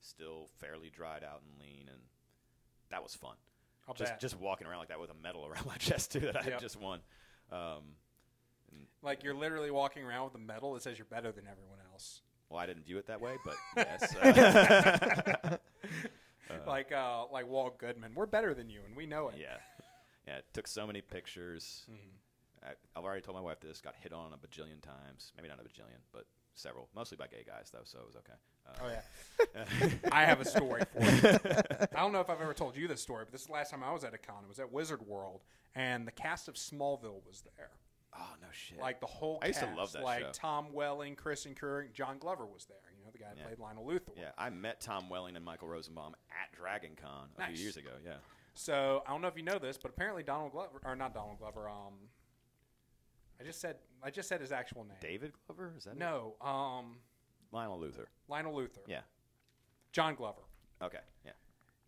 [0.00, 2.00] still fairly dried out and lean, and
[2.90, 3.36] that was fun.
[3.88, 4.20] I'll just bet.
[4.20, 6.52] just walking around like that with a medal around my chest too that I Yep.
[6.52, 7.00] had just won.
[7.52, 7.82] Um,
[9.02, 12.22] Like you're literally walking around with a medal that says you're better than everyone else.
[12.48, 15.58] well, I didn't view it that way, but yes.
[16.50, 19.36] Uh, like uh, like Walt Goodman, we're better than you, and we know it.
[19.40, 19.56] yeah,
[20.28, 20.36] yeah.
[20.36, 21.86] It took so many pictures.
[22.62, 23.80] I, I've already told my wife this.
[23.80, 25.32] Got hit on a bajillion times.
[25.38, 26.88] Maybe not a bajillion, but several.
[26.94, 28.34] Mostly by gay guys though, so it was okay.
[28.66, 29.98] Uh, Oh yeah.
[30.12, 31.38] I have a story for you.
[31.94, 33.70] I don't know if I've ever told you this story, but this is the last
[33.70, 34.44] time I was at a con.
[34.44, 35.44] It was at Wizard World,
[35.74, 37.70] and the cast of Smallville was there.
[38.16, 38.78] Oh no shit.
[38.78, 40.30] Like the whole I used to cast, love that like show.
[40.32, 42.76] Tom Welling, Chris Kristin Kreuk, John Glover was there.
[42.96, 43.44] You know, the guy that Yeah.
[43.46, 44.16] played Lionel Luthor.
[44.16, 47.54] Yeah, I met Tom Welling and Michael Rosenbaum at Dragon Con a Nice.
[47.56, 47.90] few years ago.
[48.04, 48.16] Yeah.
[48.54, 51.38] So I don't know if you know this, but apparently Donald Glover, or not Donald
[51.38, 51.68] Glover.
[51.68, 51.94] Um,
[53.40, 54.96] I just said I just said his actual name.
[55.00, 55.74] David Glover?
[55.76, 55.98] Is that it?
[55.98, 56.98] No, um,
[57.52, 58.06] Lionel Luthor.
[58.28, 58.86] Lionel Luthor.
[58.86, 59.00] Yeah.
[59.92, 60.42] John Glover.
[60.82, 61.00] Okay.
[61.24, 61.32] Yeah.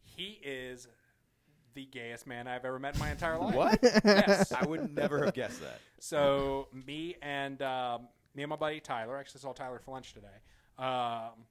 [0.03, 0.89] He is
[1.77, 3.55] the gayest man I've ever met in my entire life.
[3.55, 3.79] What?
[3.83, 4.51] Yes.
[4.51, 5.79] I would never have guessed that.
[6.01, 10.27] So me and um, me and my buddy Tyler, actually saw Tyler for lunch today.
[10.79, 11.45] Um,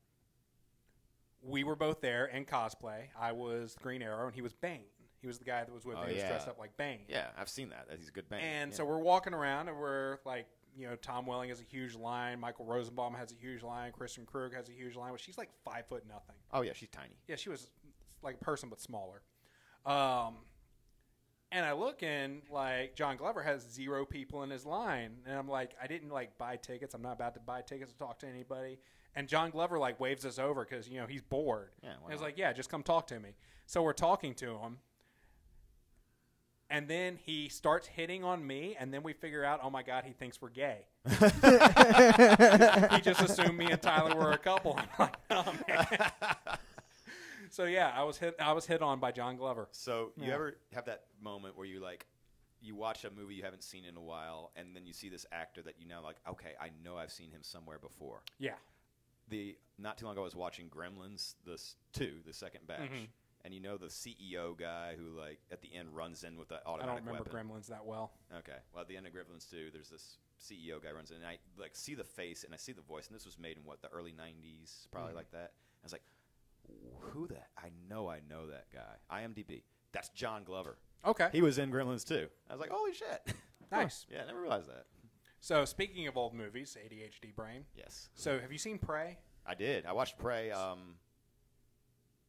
[1.41, 3.05] we were both there in cosplay.
[3.17, 4.81] I was Green Arrow, and he was Bane.
[5.21, 6.07] He was the guy that was with Oh, me.
[6.09, 6.29] He was yeah.
[6.29, 7.01] dressed up like Bane.
[7.07, 7.87] Yeah, I've seen that.
[7.97, 8.43] He's a good band.
[8.43, 8.77] And yeah.
[8.77, 12.39] so we're walking around, and we're like, you know, Tom Welling has a huge line.
[12.39, 13.91] Michael Rosenbaum has a huge line.
[13.97, 15.11] Kristin Kreuk has a huge line.
[15.11, 16.35] But she's like five foot nothing.
[16.51, 17.15] Oh yeah, she's tiny.
[17.27, 17.69] Yeah, she was
[18.21, 19.21] like a person but smaller.
[19.85, 20.35] Um,
[21.51, 25.47] and I look and like John Glover has zero people in his line, and I'm
[25.47, 26.93] like, I didn't like buy tickets.
[26.93, 28.77] I'm not about to buy tickets to talk to anybody.
[29.15, 31.69] And John Glover like waves us over because you know he's bored.
[31.81, 33.29] Yeah, and he's like, yeah, just come talk to me.
[33.65, 34.79] So we're talking to him.
[36.69, 40.03] And then he starts hitting on me, and then we figure out, oh my god,
[40.03, 40.87] he thinks we're gay.
[41.05, 44.77] he just assumed me and Tyler were a couple.
[44.79, 45.87] I'm like, oh man.
[47.55, 48.35] so yeah, I was hit.
[48.39, 49.67] I was hit on by John Glover.
[49.71, 50.33] So you Yeah.
[50.35, 52.05] ever have that moment where you like
[52.61, 55.25] you watch a movie you haven't seen in a while, and then you see this
[55.31, 58.23] actor that you know like, okay, I know I've seen him somewhere before.
[58.39, 58.55] Yeah,
[59.29, 62.89] The not too long ago, I was watching Gremlins, the s- two, the second batch,
[62.91, 63.07] Mhm.
[63.43, 66.55] and you know the CEO guy who like at the end runs in with the
[66.55, 67.49] I automatic don't remember weapon.
[67.49, 68.11] Gremlins that well.
[68.33, 68.57] Okay.
[68.73, 71.39] Well, at the end of Gremlins 2, there's this CEO guy runs in, and I
[71.57, 73.81] like see the face and I see the voice, and this was made in what
[73.81, 75.17] the early '90s, probably Mm-hmm.
[75.17, 75.53] like that.
[75.81, 76.03] I was like,
[76.99, 77.47] who that?
[77.57, 78.95] I know, I know that guy.
[79.21, 79.63] IMDb.
[79.91, 80.77] That's John Glover.
[81.05, 82.27] Okay, He was in Gremlins too.
[82.49, 83.33] I was like, holy shit.
[83.71, 84.05] nice.
[84.11, 84.85] yeah, I never realized that.
[85.39, 87.65] So speaking of old movies, ADHD brain.
[87.75, 89.19] Yes, So have you seen Prey?
[89.45, 89.85] I did.
[89.85, 90.49] I watched Prey.
[90.51, 90.95] Um,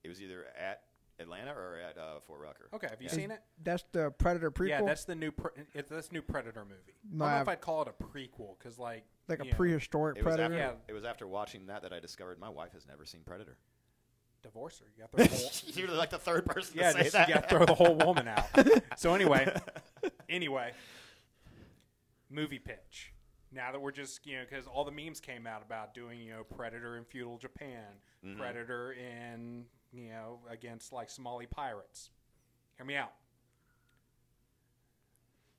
[0.05, 0.83] it was either at
[1.19, 2.69] Atlanta or at uh, Fort Rucker.
[2.75, 3.15] Okay, have you Yeah.
[3.15, 3.41] seen it?
[3.65, 4.69] That's the Predator prequel.
[4.69, 5.31] Yeah, that's the new.
[5.33, 6.99] Pre- it's this new Predator movie.
[7.11, 9.45] No, I don't know I've- if I'd call it a prequel because like like a
[9.45, 10.45] know, prehistoric It Predator.
[10.45, 10.73] after, Yeah.
[10.89, 13.57] it was after watching that that I discovered my wife has never seen Predator.
[14.47, 14.87] Divorce her.
[14.97, 15.51] You got the whole.
[15.75, 17.29] You're like the third person yeah, to say that.
[17.29, 18.47] you got to throw the whole woman out.
[18.97, 19.55] so anyway,
[20.29, 20.73] anyway,
[22.31, 23.13] movie pitch.
[23.53, 26.31] Now that we're just you know because all the memes came out about doing you
[26.33, 27.85] know Predator in feudal Japan,
[28.25, 28.37] Mhm.
[28.39, 32.11] Predator in you know against like Somali pirates.
[32.77, 33.13] Hear me out.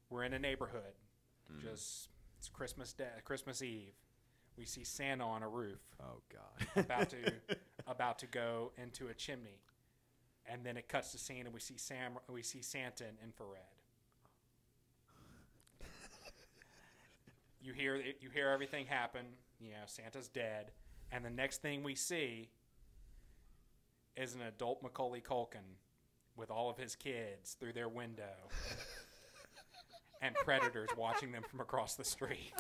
[0.10, 0.94] We're in a neighborhood,
[1.62, 3.94] just It's Christmas Day, Christmas Eve.
[4.58, 6.86] We see Santa on a roof, Oh God.
[6.86, 7.18] about to
[7.88, 9.60] about to go into a chimney,
[10.46, 12.14] and then it cuts to scene, and we see Sam.
[12.28, 13.62] We see Santa in infrared.
[17.62, 19.26] You hear it- you hear everything happen.
[19.60, 20.72] You know, Santa's dead,
[21.12, 22.50] and the next thing we see
[24.16, 25.76] is an adult Macaulay Culkin
[26.36, 28.50] with all of his kids through their window,
[30.22, 32.54] and predators watching them from across the street.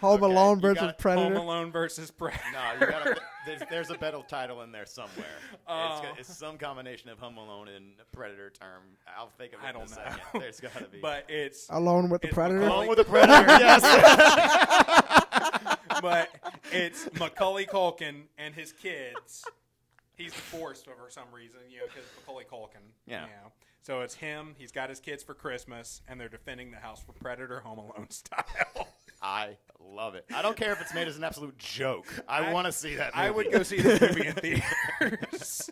[0.00, 1.34] Home Okay, Alone versus gotta- Predator.
[1.34, 2.42] Home Alone versus Predator.
[2.52, 5.26] No, you gotta, there's, there's a better title in there somewhere.
[5.52, 6.02] it's, Oh.
[6.18, 8.82] it's some combination of Home Alone and Predator term.
[9.16, 9.94] I'll think of it I in don't a know.
[9.94, 10.40] second.
[10.40, 10.98] There's gotta be.
[11.00, 12.62] But it's Alone with the Predator.
[12.66, 13.82] Alone with the Predator, yes.
[16.02, 16.28] but
[16.72, 19.44] it's Macaulay Culkin and his kids.
[20.16, 22.82] He's the force for some reason, you know, because Macaulay Culkin.
[23.06, 23.22] Yeah.
[23.22, 23.52] You know.
[23.82, 24.54] So it's him.
[24.58, 28.06] He's got his kids for Christmas, and they're defending the house from Predator Home Alone
[28.10, 28.88] style.
[29.22, 30.24] I love it.
[30.34, 32.06] I don't care if it's made as an absolute joke.
[32.28, 33.14] I, I- want to see that.
[33.14, 33.26] Movie.
[33.26, 35.70] I would go see this movie in theaters.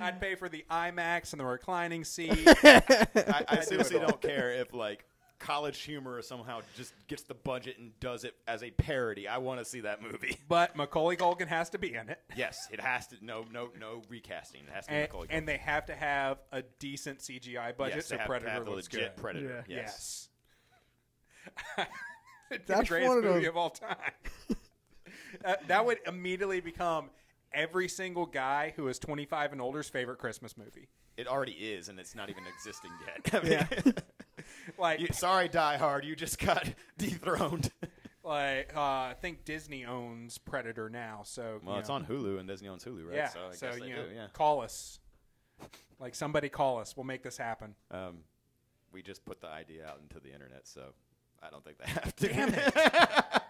[0.00, 2.46] I'd pay for the IMAX and the reclining seat.
[2.64, 5.04] I, I do seriously don't care if like
[5.38, 9.28] college humor somehow just gets the budget and does it as a parody.
[9.28, 10.36] I want to see that movie.
[10.48, 12.18] But Macaulay Culkin has to be in it.
[12.36, 13.16] Yes, it has to.
[13.22, 14.62] No, no, no recasting.
[14.66, 15.26] It has to be And, Macaulay.
[15.30, 18.70] and they have to have a decent CGI budget yes, so Predator to have the
[18.72, 19.22] looks legit good.
[19.22, 19.64] Predator.
[19.68, 19.76] Yeah.
[19.76, 20.28] Yes.
[21.76, 21.86] Yes.
[22.54, 23.96] It'd That's the greatest one of movie those- of all time.
[25.42, 27.10] that, that would immediately become
[27.52, 30.88] every single guy who is 25 and older's favorite Christmas movie.
[31.16, 33.34] It already is, and it's not even existing yet.
[33.76, 33.94] I mean,
[34.78, 37.70] Like, you- sorry, Die Hard, you just got dethroned.
[38.24, 41.96] like uh, I think Disney owns Predator now, so Well, you it's know.
[41.96, 43.14] on Hulu, and Disney owns Hulu, right?
[43.16, 44.14] Yeah, so I so guess they you know, do.
[44.14, 44.26] Yeah.
[44.32, 44.98] call us.
[46.00, 46.96] Like somebody call us.
[46.96, 47.74] We'll make this happen.
[47.92, 48.18] Um,
[48.92, 50.92] we just put the idea out into the internet, so
[51.44, 52.28] I don't think they have to.
[52.28, 52.76] Damn it.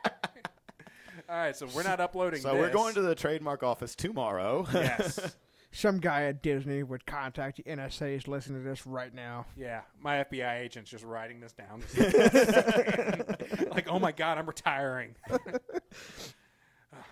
[1.28, 2.40] All right, so we're not uploading.
[2.40, 4.66] so we're going to the trademark office tomorrow.
[4.74, 5.18] yes.
[5.72, 9.46] Some guy at Disney would contact the NSA's listening to this right now.
[9.56, 11.82] Yeah, my FBI agent's just writing this down.
[13.72, 15.16] like, oh my god, I'm retiring.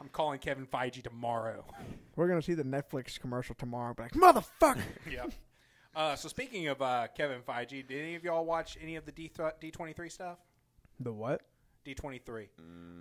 [0.01, 1.65] I'm calling Kevin Feige tomorrow.
[2.15, 3.95] We're gonna see the Netflix commercial tomorrow.
[3.95, 4.81] Be like, motherfucker.
[5.11, 5.27] yeah.
[5.95, 9.13] Uh, so speaking of uh, Kevin Feige, did any of y'all watch any of the
[9.13, 9.29] D
[9.73, 10.39] twenty three stuff?
[11.03, 11.43] The what?
[11.85, 12.49] D twenty three,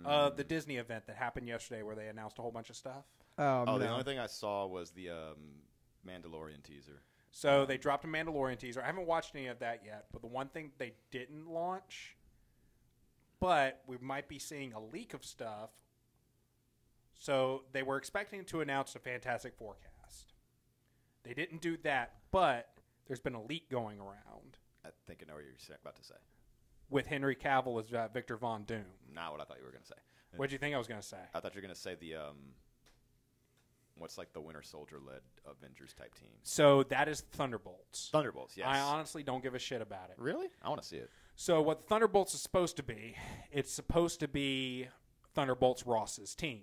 [0.04, 3.04] uh, the Disney event that happened yesterday, where they announced a whole bunch of stuff.
[3.38, 5.60] Um, oh, the only thing I saw was the um,
[6.06, 7.02] Mandalorian teaser.
[7.30, 8.82] So they dropped a Mandalorian teaser.
[8.82, 12.16] I haven't watched any of that yet, but the one thing they didn't launch,
[13.40, 15.70] but we might be seeing a leak of stuff.
[17.14, 20.34] So they were expecting to announce a Fantastic Four cast.
[21.22, 22.68] They didn't do that, but
[23.06, 26.14] there's been a leak going around I think I know what you're about to say.
[26.92, 28.84] With Henry Cavill as uh, Victor Von Doom.
[29.14, 29.94] Not what I thought you were going to say.
[30.36, 31.18] What do you think I was going to say?
[31.34, 32.36] I thought you were going to say the um,
[33.98, 36.30] what's like the Winter Soldier led Avengers type team.
[36.42, 38.08] So that is Thunderbolts.
[38.12, 38.56] Thunderbolts.
[38.56, 38.66] Yes.
[38.68, 40.16] I honestly don't give a shit about it.
[40.18, 40.46] really?
[40.62, 41.10] I want to see it.
[41.36, 43.16] So what Thunderbolts is supposed to be,
[43.50, 44.88] it's supposed to be
[45.34, 46.62] Thunderbolts Ross's team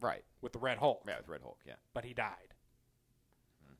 [0.00, 0.24] Right.
[0.42, 1.58] with the Red Hulk, Yeah, with Red Hulk.
[1.66, 1.74] Yeah.
[1.92, 2.54] but he died.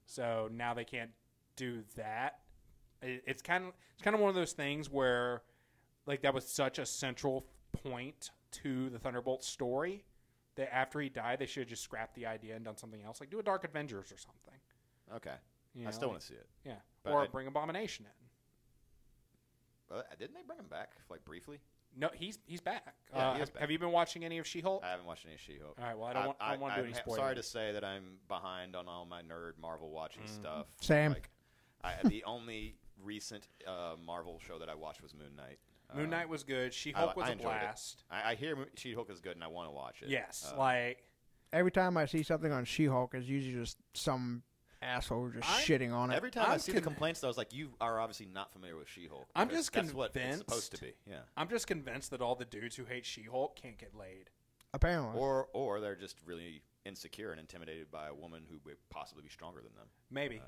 [0.06, 1.10] So now they can't
[1.56, 2.40] do that.
[3.02, 5.42] It, it's kind of it's kind of one of those things where,
[6.06, 7.46] like, that was such a central
[7.82, 8.30] point
[8.62, 10.04] to the Thunderbolt story
[10.56, 13.20] that after he died, they should have just scrapped the idea and done something else,
[13.20, 14.54] like do a Dark Avengers or something.
[15.16, 15.34] Okay.
[15.74, 16.48] You I know, still like- want to see it.
[16.64, 18.12] Yeah, But or I- bring Abomination in.
[19.88, 21.58] But uh, didn't they bring him back like briefly?
[21.96, 22.94] No, he's he's back.
[23.12, 23.60] Yeah, uh, he is have, back.
[23.60, 24.82] have you been watching any of She-Hulk?
[24.84, 25.76] I haven't watched any She-Hulk.
[25.78, 27.18] All right, well, I don't want- I don't wanna do any I'm spoilers.
[27.20, 30.28] Sorry to say that I'm behind on all my nerd Marvel watching Mm.
[30.28, 30.66] stuff.
[30.80, 31.12] Same.
[31.12, 31.30] Like,
[31.82, 35.58] I, the only recent uh, Marvel show that I watched was Moon Knight.
[35.94, 36.72] Moon Um, Knight was good.
[36.72, 37.60] She I- Hulk was I a enjoyed it.
[37.60, 38.04] blast.
[38.10, 40.08] I, I hear She-Hulk is good, and I want to watch it.
[40.08, 41.04] Yes, Uh, like
[41.52, 44.42] Every time I see something on She-Hulk, it's usually just some
[44.82, 46.14] asshole just I- shitting on it.
[46.16, 48.26] Every time i I'm see the con- complaints, though, I was like, you are obviously
[48.26, 49.28] not familiar with She-Hulk.
[49.36, 50.86] I'm because just that's what it's supposed to be.
[50.88, 51.20] convinced- Yeah.
[51.36, 54.30] I'm just convinced that all the dudes who hate She-Hulk can't get laid.
[54.72, 59.22] Apparently, Or or they're just really insecure and intimidated by a woman who would possibly
[59.22, 59.86] be stronger than them.
[60.10, 60.42] Maybe, Uh.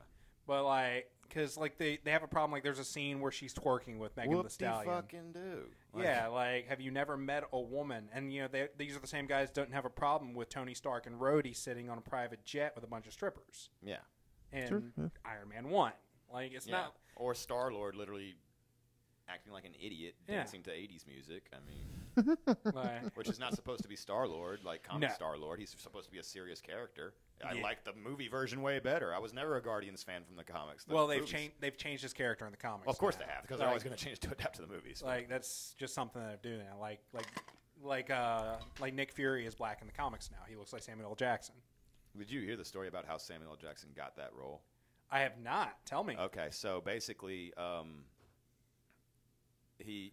[0.46, 2.52] But like, because like they they have a problem.
[2.52, 4.94] Like, there's a scene where she's twerking with Megan the Whoop-de Stallion.
[4.94, 5.64] fucking do.
[5.92, 8.08] Like, yeah, like, have you never met a woman?
[8.14, 10.74] And you know, they, these are the same guys don't have a problem with Tony
[10.74, 13.96] Stark and Rhodey sitting on a private jet with a bunch of strippers Yeah.
[14.52, 15.08] in Sure, yeah.
[15.24, 15.92] Iron Man One.
[16.32, 16.76] Like, it's yeah.
[16.82, 16.94] not.
[17.16, 18.36] Or Star Lord literally
[19.28, 20.36] acting like an idiot, Yeah.
[20.36, 21.50] dancing to '80s music.
[21.52, 22.36] I mean,
[23.14, 25.14] which is not supposed to be Star Lord, like comic No.
[25.14, 25.58] Star Lord.
[25.58, 27.14] He's supposed to be a serious character.
[27.44, 27.62] I Yeah.
[27.62, 29.14] like the movie version way better.
[29.14, 30.84] I was never a Guardians fan from the comics.
[30.84, 31.54] The well, they've movies- changed.
[31.60, 32.86] They've changed his character in the comics.
[32.86, 33.26] Well, of course now.
[33.26, 35.02] they have, because they're always going to change to adapt to the movies.
[35.02, 36.78] Like that's just something that they're doing now.
[36.80, 37.26] Like like
[37.82, 40.38] like uh like Nick Fury is black in the comics now.
[40.48, 41.14] He looks like Samuel L.
[41.14, 41.54] Jackson.
[42.16, 43.56] Did you hear the story about how Samuel L.
[43.56, 44.62] Jackson got that role?
[45.10, 45.84] I have not.
[45.84, 46.16] Tell me.
[46.16, 48.04] Okay, so basically, um,
[49.78, 50.12] he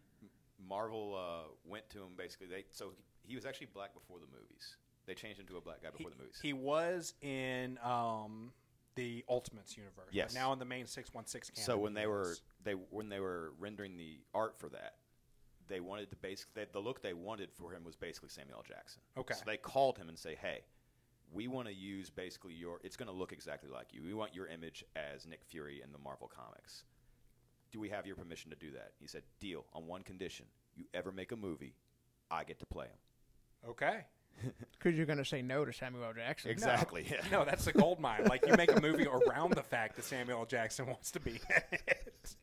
[0.59, 2.09] Marvel uh, went to him.
[2.17, 2.91] Basically, they so
[3.24, 4.76] he was actually black before the movies.
[5.06, 6.39] They changed him to a black guy he, before the movies.
[6.41, 8.51] he was in um
[8.95, 10.10] the Ultimates universe.
[10.12, 10.34] Yes.
[10.34, 11.66] now in the main six one six canon.
[11.66, 14.95] so when they were they when they were rendering the art for that,
[15.68, 18.64] they wanted to basically the look they wanted for him was basically Samuel L.
[18.68, 19.01] Jackson.
[19.18, 19.34] Okay.
[19.34, 20.62] So they called him and say, "Hey,
[21.32, 22.80] we want to use basically your.
[22.84, 24.04] It's going to look exactly like you.
[24.04, 26.84] We want your image as Nick Fury in the Marvel comics.
[27.72, 30.45] Do we have your permission to do that?" He said, "Deal on one condition:
[30.76, 31.74] you ever make a movie,
[32.30, 34.06] I get to play him." okay.
[34.78, 36.14] Because you're gonna say no to Samuel L.
[36.14, 36.52] Jackson.
[36.52, 37.06] Exactly.
[37.10, 37.22] Yeah.
[37.32, 38.26] No, that's the gold mine.
[38.26, 40.46] Like you make a movie around the fact that Samuel L.
[40.46, 41.32] Jackson wants to be.
[41.32, 42.36] in it.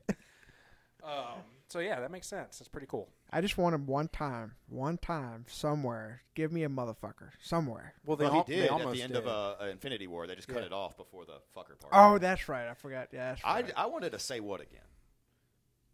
[1.02, 1.42] um.
[1.68, 2.58] So yeah, that makes sense.
[2.58, 3.08] That's pretty cool.
[3.30, 6.22] I just want him one time, one time, somewhere.
[6.34, 7.94] Give me a motherfucker somewhere.
[8.04, 9.24] Well, they, Well, al- he they did at the end did.
[9.24, 10.26] of uh, Infinity War.
[10.26, 10.66] They just cut Yeah.
[10.66, 11.92] it off before the fucker part.
[11.92, 12.66] Oh, that's right.
[12.68, 13.08] I forgot.
[13.12, 13.64] Yeah, that's I.
[13.76, 14.80] I wanted to say what again.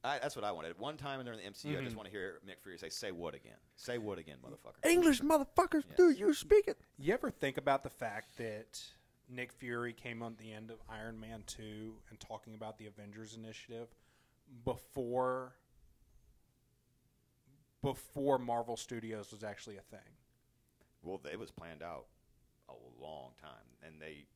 [0.06, 0.78] I, that's what I wanted.
[0.78, 1.84] One time during the MCU, I Mm-hmm.
[1.84, 3.56] just want to hear Nick Fury say, "Say what again?
[3.74, 5.96] Say what again, motherfucker." English motherfuckers, Yeah.
[5.96, 6.78] do you speak it?
[6.98, 8.80] You ever think about the fact that
[9.28, 13.34] Nick Fury came on the end of Iron Man 2 and talking about the Avengers
[13.34, 13.88] initiative
[14.64, 15.54] before
[17.82, 20.00] before Marvel Studios was actually a thing?
[21.02, 22.06] Well, it was planned out
[22.68, 24.26] a long time, and they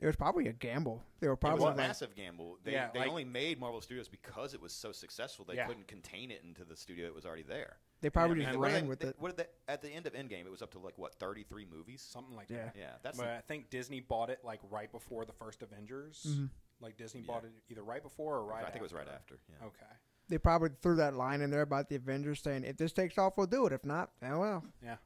[0.00, 1.02] It was probably a gamble.
[1.20, 2.58] They were it probably was a like, massive gamble.
[2.64, 5.44] They, Yeah, they like- only made Marvel Studios because it was so successful.
[5.44, 5.66] They Yeah.
[5.66, 7.76] couldn't contain it into the studio that was already there.
[8.00, 9.18] they probably Yeah, just And what ran they- with they- it.
[9.18, 10.44] What did they, at the end of Endgame?
[10.44, 12.02] It was up to like what thirty three movies.
[12.02, 12.66] Something like Yeah.
[12.66, 12.76] that.
[12.76, 16.22] Yeah, that's But I think Disney bought it like right before the first Avengers.
[16.28, 16.50] Mhm.
[16.80, 17.26] Like Disney Yeah.
[17.28, 19.36] bought it either right before or right I think it was right after.
[19.36, 19.40] after.
[19.48, 19.66] Yeah.
[19.68, 19.92] Okay.
[20.28, 23.38] They probably threw that line in there about the Avengers saying, "If this takes off,
[23.38, 23.72] we'll do it.
[23.72, 24.96] If not, oh well." Yeah.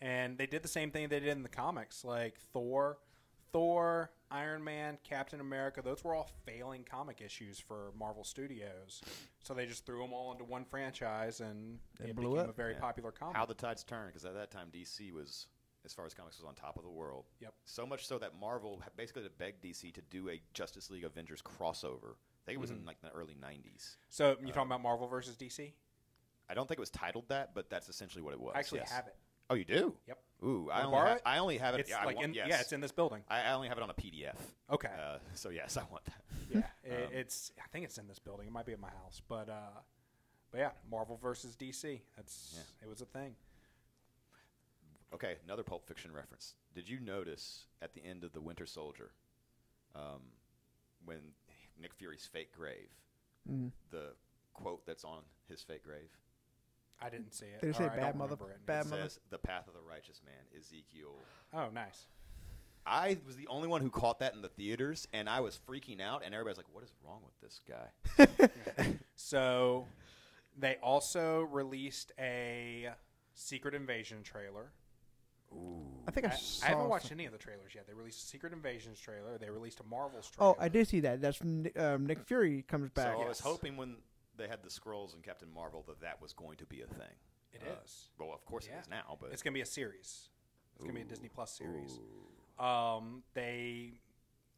[0.00, 2.98] And they did the same thing they did in the comics, like Thor,
[3.54, 5.80] Thor, Iron Man, Captain America.
[5.80, 9.00] Those were all failing comic issues for Marvel Studios.
[9.44, 12.50] So they just threw them all into one franchise, and It it blew became up.
[12.50, 12.80] a very Yeah.
[12.80, 13.36] popular comic.
[13.36, 15.46] How the tides turned because at that time DC was,
[15.84, 17.26] as far as comics, was on top of the world.
[17.38, 17.54] Yep.
[17.64, 21.04] So much so that Marvel basically had to beg DC to do a Justice League
[21.04, 22.14] Avengers crossover.
[22.16, 22.80] I think it was Mm-hmm.
[22.80, 23.96] in like the early '90s.
[24.08, 25.74] so you're talking about Marvel versus DC?
[26.48, 28.52] I don't think it was titled that, but that's essentially what it was.
[28.56, 28.90] I actually yes.
[28.90, 29.14] have it.
[29.50, 29.94] Oh, you do?
[30.06, 30.18] Yep.
[30.44, 31.22] Ooh, I Wanna only, borrow ha- it?
[31.24, 31.80] I only have it.
[31.80, 32.46] It's yeah, I like want- in, yes.
[32.48, 33.22] yeah, it's in this building.
[33.28, 34.36] I, I only have it on a PDF.
[34.70, 34.88] Okay.
[34.88, 36.22] Uh, so yes, I want that.
[36.50, 37.52] yeah, it, um, it's.
[37.58, 38.46] I think it's in this building.
[38.46, 39.80] It might be at my house, but uh,
[40.50, 42.00] but yeah, Marvel versus DC.
[42.16, 42.86] That's Yeah.
[42.86, 43.34] it was a thing.
[45.14, 46.54] Okay, another Pulp Fiction reference.
[46.74, 49.12] Did you notice at the end of the Winter Soldier,
[49.94, 50.20] um,
[51.04, 51.18] when
[51.80, 52.90] Nick Fury's fake grave,
[53.50, 53.70] Mm.
[53.90, 54.14] the
[54.54, 56.10] quote that's on his fake grave?
[57.02, 57.60] I didn't see it.
[57.60, 58.66] Did it or say I bad don't mother- remember it.
[58.66, 61.14] bad it mother- says the path of the righteous man, Ezekiel.
[61.52, 62.06] Oh, nice.
[62.86, 66.00] I was the only one who caught that in the theaters, and I was freaking
[66.02, 69.86] out, and everybody's like, "What is wrong with this guy?" So
[70.58, 72.90] they also released a
[73.34, 74.72] Secret Invasion trailer.
[76.06, 77.86] I think I, I, saw I haven't watched some- any of the trailers yet.
[77.86, 79.38] They released a Secret Invasions trailer.
[79.38, 80.50] They released a Marvels trailer.
[80.52, 81.20] Oh, I did see that.
[81.20, 83.14] That's Ni- um, Nick Fury comes back.
[83.14, 83.96] So I was hoping when
[84.36, 87.14] they had the scrolls and Captain Marvel that that was going to be a thing.
[87.52, 88.10] It Uh, is.
[88.18, 88.78] Well, of course Yeah.
[88.78, 90.30] it is now, but It's gonna be a series.
[90.74, 91.98] It's gonna be a Disney Plus series.
[92.58, 94.00] Um, they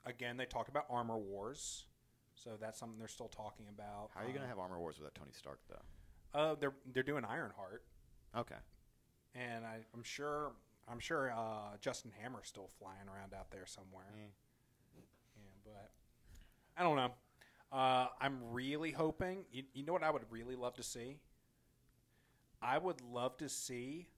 [0.05, 1.87] again they talked about Armor Wars,
[2.35, 4.11] so that's something they're still talking about.
[4.15, 5.83] How are you going to Um, have Armor Wars without Tony Stark, though?
[6.39, 7.85] Uh, they're they're doing Ironheart,
[8.35, 8.59] Okay.
[9.35, 10.55] and I, I'm sure
[10.89, 14.07] I'm sure uh, Justin Hammer's still flying around out there somewhere.
[14.15, 14.31] Mm.
[15.37, 15.91] Yeah, but
[16.77, 17.13] I don't know.
[17.77, 19.45] Uh, I'm really hoping.
[19.53, 21.19] You, you know what I would really love to see?
[22.63, 24.09] I would love to see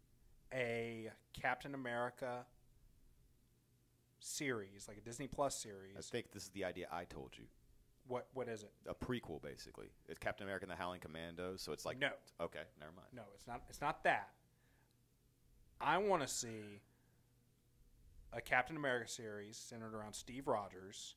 [0.54, 2.46] a Captain America
[4.20, 5.96] series, like a Disney Plus series.
[5.98, 7.46] I think this is the idea I told you.
[8.06, 8.70] What what is it?
[8.88, 9.88] A prequel, basically.
[10.08, 12.10] It's Captain America and the Howling Commandos, so it's like No.
[12.40, 13.08] Okay, never mind.
[13.12, 13.62] No, it's not.
[13.68, 14.28] It's not that.
[15.80, 16.80] I want to see
[18.32, 21.16] a Captain America series centered around Steve Rogers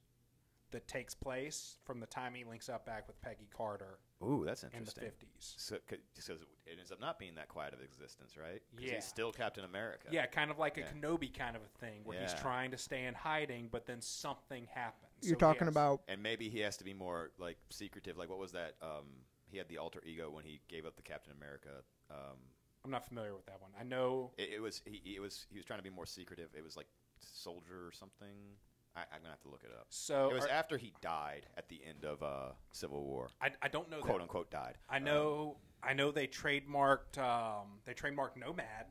[0.71, 4.63] that takes place from the time he links up back with Peggy Carter Ooh, that's
[4.63, 5.03] interesting.
[5.03, 5.53] in the fifties.
[5.57, 8.61] So, because it ends up not being that quiet of existence, right?
[8.79, 8.95] Yeah.
[8.95, 10.07] he's still Captain America.
[10.11, 13.05] Yeah, kind of like a Kenobi kind of a thing where he's trying to stay
[13.05, 15.11] in hiding, but then something happens.
[15.21, 18.17] You're So talking has- about And maybe he has to be more like secretive.
[18.17, 18.75] Like what was that?
[18.81, 19.05] Um,
[19.47, 21.69] he had the alter ego when he gave up the Captain America.
[22.09, 22.37] Um,
[22.85, 23.71] I'm not familiar with that one.
[23.79, 24.31] I know.
[24.37, 26.49] it, it was he, it was he was trying to be more secretive.
[26.57, 26.87] It was like
[27.19, 28.55] soldier or something.
[28.95, 29.85] I, I'm gonna have to look it up.
[29.89, 33.51] So it was are- after he died at the end of uh, Civil War, I,
[33.61, 34.21] I don't know quote that.
[34.23, 34.77] unquote died.
[34.89, 35.57] I Um, know.
[35.83, 37.17] I know they trademarked.
[37.17, 38.85] Um, they trademarked Nomad.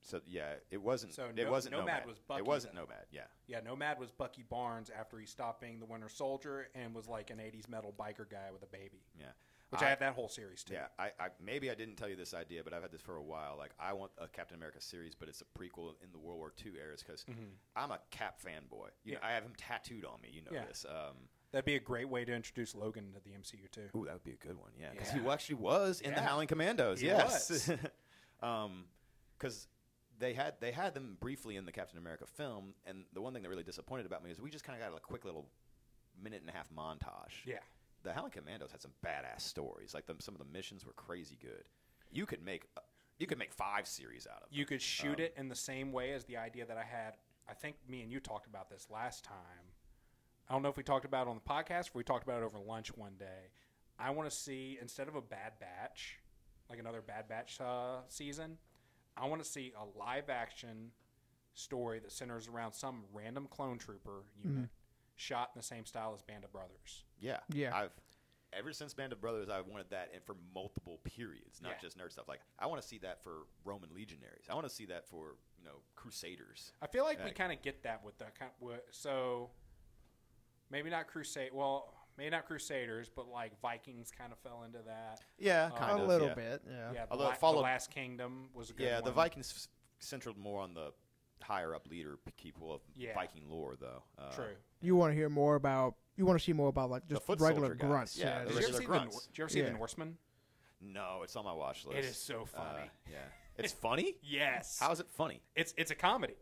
[0.00, 1.14] so yeah, it wasn't.
[1.14, 2.06] So it No- wasn't Nomad Nomad.
[2.06, 2.82] was Bucky It wasn't then.
[2.84, 3.06] Nomad.
[3.10, 3.22] Yeah.
[3.46, 7.30] Yeah, Nomad was Bucky Barnes after he stopped being the Winter Soldier and was like
[7.30, 9.02] an '80s metal biker guy with a baby.
[9.18, 9.26] Yeah.
[9.70, 10.74] Which I, had that whole series too.
[10.74, 13.16] Yeah, I, I maybe I didn't tell you this idea, but I've had this for
[13.16, 13.56] a while.
[13.58, 16.52] Like, I want a Captain America series, but it's a prequel in the World War
[16.64, 17.26] II eras because
[17.76, 18.88] I'm a Cap fanboy.
[19.04, 19.28] You know, Yeah.
[19.28, 20.30] I have him tattooed on me.
[20.32, 20.64] You know Yeah.
[20.64, 20.86] this.
[20.88, 21.16] Um,
[21.52, 23.88] That'd be a great way to introduce Logan to the MCU too.
[23.96, 24.70] ooh, that would be a good one.
[24.78, 25.22] Yeah, because Yeah.
[25.22, 27.00] he actually was in the Howling Commandos.
[27.00, 27.70] He yes, was.
[28.42, 28.84] um,
[29.38, 29.68] because
[30.18, 33.42] they had they had them briefly in the Captain America film, and the one thing
[33.42, 35.46] that really disappointed about me is we just kind of got a quick little
[36.22, 37.44] minute and a half montage.
[37.46, 37.58] Yeah.
[38.02, 39.94] The Howling Commandos had some badass stories.
[39.94, 41.64] Like them, some of the missions were crazy good.
[42.10, 42.80] You could make uh,
[43.18, 44.50] you could make five series out of.
[44.50, 44.58] Them.
[44.58, 47.14] You could shoot Um, it in the same way as the idea that I had.
[47.48, 49.72] I think me and you talked about this last time.
[50.48, 52.42] I don't know if we talked about it on the podcast or we talked about
[52.42, 53.50] it over lunch one day.
[53.98, 56.18] I want to see instead of a Bad Batch,
[56.70, 58.56] like another Bad Batch uh, season,
[59.16, 60.92] I want to see a live action
[61.54, 64.70] story that centers around some random clone trooper unit
[65.16, 67.04] shot in the same style as Band of Brothers.
[67.20, 67.76] Yeah, Yeah.
[67.76, 67.92] I've
[68.52, 71.78] ever since Band of Brothers, I've wanted that, and for multiple periods, not Yeah.
[71.80, 72.28] just nerd stuff.
[72.28, 74.46] Like I want to see that for Roman legionaries.
[74.48, 76.72] I want to see that for you know Crusaders.
[76.80, 78.26] I feel like we kind of get that with the
[78.90, 79.50] so
[80.70, 81.50] maybe not crusade.
[81.52, 85.20] Well, maybe not Crusaders, but like Vikings kind of fell into that.
[85.38, 86.34] Yeah, Uh, kind a of little yeah.
[86.34, 86.92] bit, yeah.
[86.92, 89.04] Yeah, the, Although La- it the Last Kingdom was a good Yeah, one.
[89.04, 90.92] the Vikings f- centered more on the
[91.42, 93.14] higher up leader people of Yeah.
[93.14, 94.02] Viking lore, though.
[94.18, 94.56] Uh, True.
[94.80, 95.94] You want to hear more about?
[96.18, 97.88] You want to see more about like The just foot regular soldier guys.
[97.88, 98.18] grunts?
[98.18, 99.14] Yeah, Did the you ever regular see the, grunts.
[99.14, 100.18] Nor- did you ever see the Norseman?
[100.80, 101.98] No, it's on my watch list.
[101.98, 102.82] It is so funny.
[102.86, 103.16] Uh, yeah,
[103.56, 104.16] it's funny.
[104.22, 104.78] Yes.
[104.80, 105.40] How is it funny?
[105.56, 106.34] it's it's a comedy.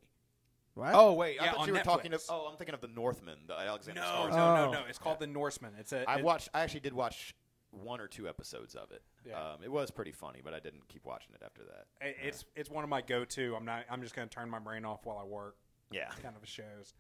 [0.75, 0.91] What?
[0.95, 2.21] Oh wait, I Yeah, thought on you were talking of.
[2.21, 2.27] Netflix.
[2.31, 4.31] Oh, I'm thinking of the Northman, the Alexander No, Skarsgård.
[4.31, 4.73] no, no, Oh.
[4.73, 4.83] no.
[4.89, 5.73] It's called the Norseman.
[5.79, 6.09] It's a.
[6.09, 6.49] I it- watched.
[6.53, 7.35] I actually did watch
[7.71, 9.03] one or two episodes of it.
[9.27, 9.53] Yeah.
[9.53, 11.87] Um, it was pretty funny, but I didn't keep watching it after that.
[12.07, 13.55] it- It's it's one of my go-to.
[13.57, 13.85] I'm not.
[13.91, 15.57] I'm just going to turn my brain off while I work.
[15.91, 16.09] Yeah.
[16.23, 16.95] kind of shows.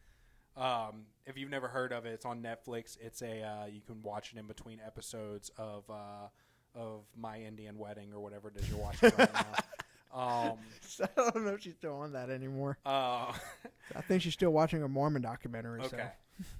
[0.56, 2.96] Um, if you've never heard of it, it's on Netflix.
[3.00, 6.28] It's a uh, you can watch it in between episodes of uh,
[6.74, 9.46] of My Indian Wedding or whatever it is you're watching right now.
[10.14, 10.56] Um,
[11.02, 12.78] I don't know if she's still on that anymore.
[12.86, 13.34] uh,
[13.94, 15.82] I think she's still watching a Mormon documentary.
[15.82, 16.08] okay.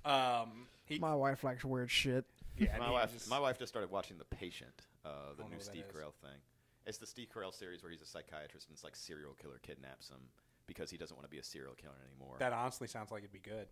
[0.05, 2.27] Um, he, my wife likes weird shit.
[2.59, 3.15] yeah, my wife.
[3.15, 5.85] just- my wife just started watching The Patient, uh, the new Steve.
[5.91, 6.39] Carell thing.
[6.85, 10.11] It's the Steve Carell series where he's a psychiatrist and it's like serial killer kidnaps
[10.11, 10.21] him
[10.67, 12.37] because he doesn't want to be a serial killer anymore.
[12.41, 13.69] that honestly sounds like it'd be good.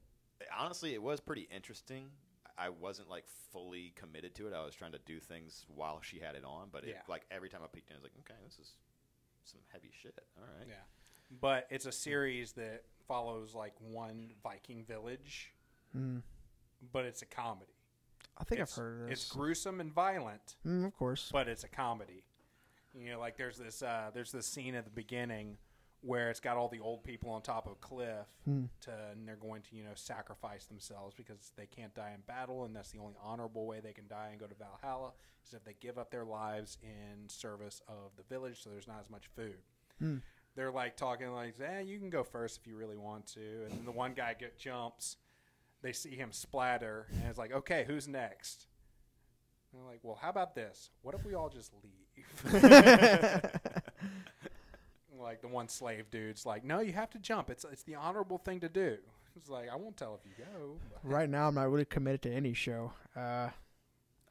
[0.58, 2.10] Honestly, it was pretty interesting.
[2.56, 4.52] I wasn't like fully committed to it.
[4.54, 7.02] I was trying to do things while she had it on, but it, Yeah.
[7.08, 8.76] like every time I peeked in, I was like, okay, this is
[9.44, 10.18] some heavy shit.
[10.38, 10.66] All right.
[10.68, 10.74] Yeah,
[11.40, 15.52] but it's a series that follows like one Viking village,
[15.96, 16.22] Mm.
[16.92, 17.72] but it's a comedy.
[18.38, 19.22] I think it's, I've heard of this.
[19.22, 20.56] It's gruesome and violent.
[20.66, 21.30] Mm, of course.
[21.32, 22.24] but it's a comedy.
[22.94, 25.58] You know, like there's this uh, there's this scene at the beginning
[26.04, 28.64] where it's got all the old people on top of a cliff Hmm.
[28.82, 32.64] to and they're going to you know sacrifice themselves because they can't die in battle
[32.64, 35.12] and that's the only honorable way they can die and go to Valhalla
[35.46, 39.00] is if they give up their lives in service of the village so there's not
[39.00, 39.56] as much food.
[39.98, 40.16] Hmm.
[40.56, 43.72] They're like talking like, "Eh, you can go first if you really want to." And
[43.72, 45.16] then the one guy get jumps.
[45.82, 48.66] They see him splatter and it's like, "Okay, who's next?"
[49.72, 50.90] And they're like, well, how about this?
[51.02, 52.28] What if we all just leave?
[55.24, 57.50] like the one slave dude's like, no, you have to jump.
[57.50, 58.98] It's it's the honorable thing to do.
[59.36, 60.76] It's like I won't tell if you go.
[60.92, 62.92] but- right now, I'm not really committed to any show.
[63.16, 63.48] Uh,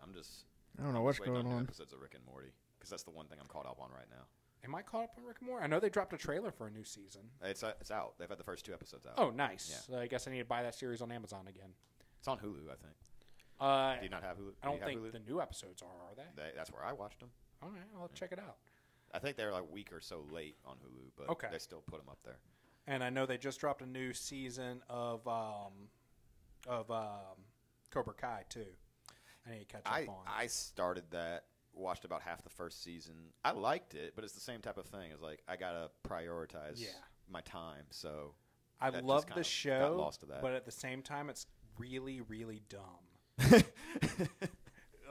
[0.02, 0.46] I'm just.
[0.80, 1.64] I don't know I'm what's going on.
[1.64, 2.48] Episodes of Rick and Morty
[2.80, 4.24] because that's the one thing I'm caught up on right now.
[4.66, 5.64] Am I caught up on Rick and Morty?
[5.64, 7.22] I know they dropped a trailer for a new season.
[7.44, 8.14] It's uh, it's out.
[8.18, 9.14] They've had the first two episodes out.
[9.18, 9.68] Oh, nice.
[9.70, 9.96] Yeah.
[9.96, 11.70] So I guess I need to buy that series on Amazon again.
[12.20, 12.96] It's on Hulu, I think.
[13.60, 14.54] Uh, Do you not have Hulu?
[14.64, 15.12] I Do don't you have think Hulu?
[15.12, 16.42] the new episodes are, are they?
[16.42, 17.30] They, that's where I watched them.
[17.62, 18.56] All right, I'll check it out.
[19.14, 21.48] I think they're like a week or so late on Hulu, but Okay.
[21.52, 22.38] they still put them up there.
[22.88, 25.90] And I know they just dropped a new season of um,
[26.68, 27.38] of um,
[27.92, 28.66] Cobra Kai too.
[29.48, 30.16] I need to catch up on.
[30.28, 33.14] I started that, watched about half the first season.
[33.46, 35.12] I liked it, but it's the same type of thing.
[35.12, 36.88] It's like I gotta prioritize Yeah.
[37.30, 37.86] my time.
[37.92, 38.36] So
[38.82, 40.42] I that just love kind the of got show, lost to that.
[40.42, 41.46] but at the same time, it's
[41.78, 42.82] really, really dumb.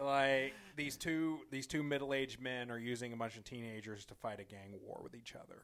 [0.05, 4.40] like these two, these two middle-aged men are using a bunch of teenagers to fight
[4.40, 5.62] a gang war with each other.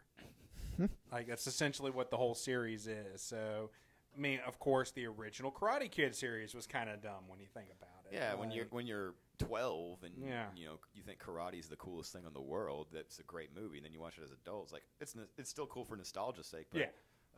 [1.12, 3.20] like that's essentially what the whole series is.
[3.20, 3.70] So,
[4.16, 7.46] I mean, of course, the original Karate Kid series was kind of dumb when you
[7.52, 8.14] think about it.
[8.14, 10.46] yeah, when Like, you're when you're 12 and Yeah.
[10.56, 13.76] you know you think karate's the coolest thing in the world that's a great movie
[13.76, 16.46] and then you watch it as adults like it's n- it's still cool for nostalgia's
[16.48, 16.86] sake but Yeah.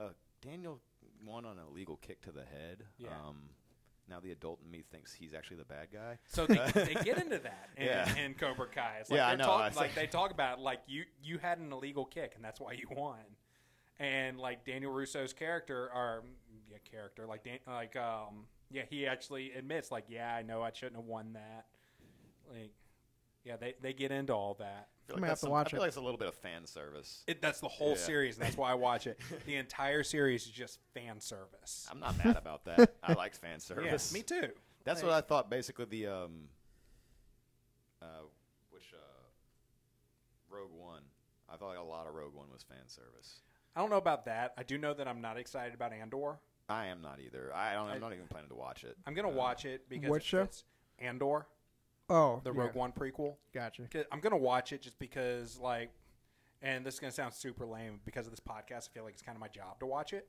[0.05, 0.09] uh,
[0.41, 0.81] daniel
[1.23, 3.09] won on a legal kick to the head Yeah.
[3.11, 3.51] um,
[4.11, 7.19] now the adult in me thinks he's actually the bad guy So they, they get
[7.19, 8.17] into that in, Yeah.
[8.17, 8.99] in Cobra Kai.
[9.01, 11.59] It's like Yeah, I know, talk- I like they talk about like you you had
[11.59, 13.19] an illegal kick and that's why you won.
[13.99, 16.25] And like Daniel Russo's character or
[16.71, 20.71] yeah, character like Dan, like um yeah, he actually admits like yeah, I know I
[20.73, 21.67] shouldn't have won that.
[22.53, 22.73] Like
[23.45, 24.89] yeah, they they get into all that.
[24.89, 25.83] I feel I'm gonna like have that's to some- watch I feel it.
[25.83, 27.97] like it's a little bit of fan service It, that's the whole Yeah.
[27.97, 29.19] series, and that's why I watch it.
[29.47, 31.89] The entire series is just fan service.
[31.91, 34.51] i'm not mad about that i like fan Yeah, service me too.
[34.85, 35.51] That's what I thought.
[35.51, 36.49] Basically, the um,
[38.03, 38.07] uh,
[38.71, 41.03] which uh, Rogue One.
[41.53, 43.41] I thought like a lot of Rogue One was fan service.
[43.77, 44.55] I don't know about that.
[44.57, 46.39] I do know that I'm not excited about Andor.
[46.69, 47.53] I am not either.
[47.55, 47.89] I don't.
[47.89, 48.97] I- I'm not even planning to watch it.
[49.07, 50.45] I'm gonna Uh, watch it because What it show?
[50.45, 50.65] fits
[50.99, 51.47] Andor,
[52.11, 52.61] Oh, the yeah.
[52.61, 53.37] Rogue One prequel.
[53.55, 53.85] Gotcha.
[54.11, 55.91] I'm gonna watch it just because, like,
[56.61, 58.89] and this is gonna sound super lame because of this podcast.
[58.91, 60.29] I feel like it's kind of my job to watch it,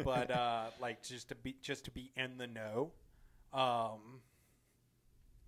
[0.04, 2.90] but uh, like just to be just to be in the know.
[3.52, 4.20] Um,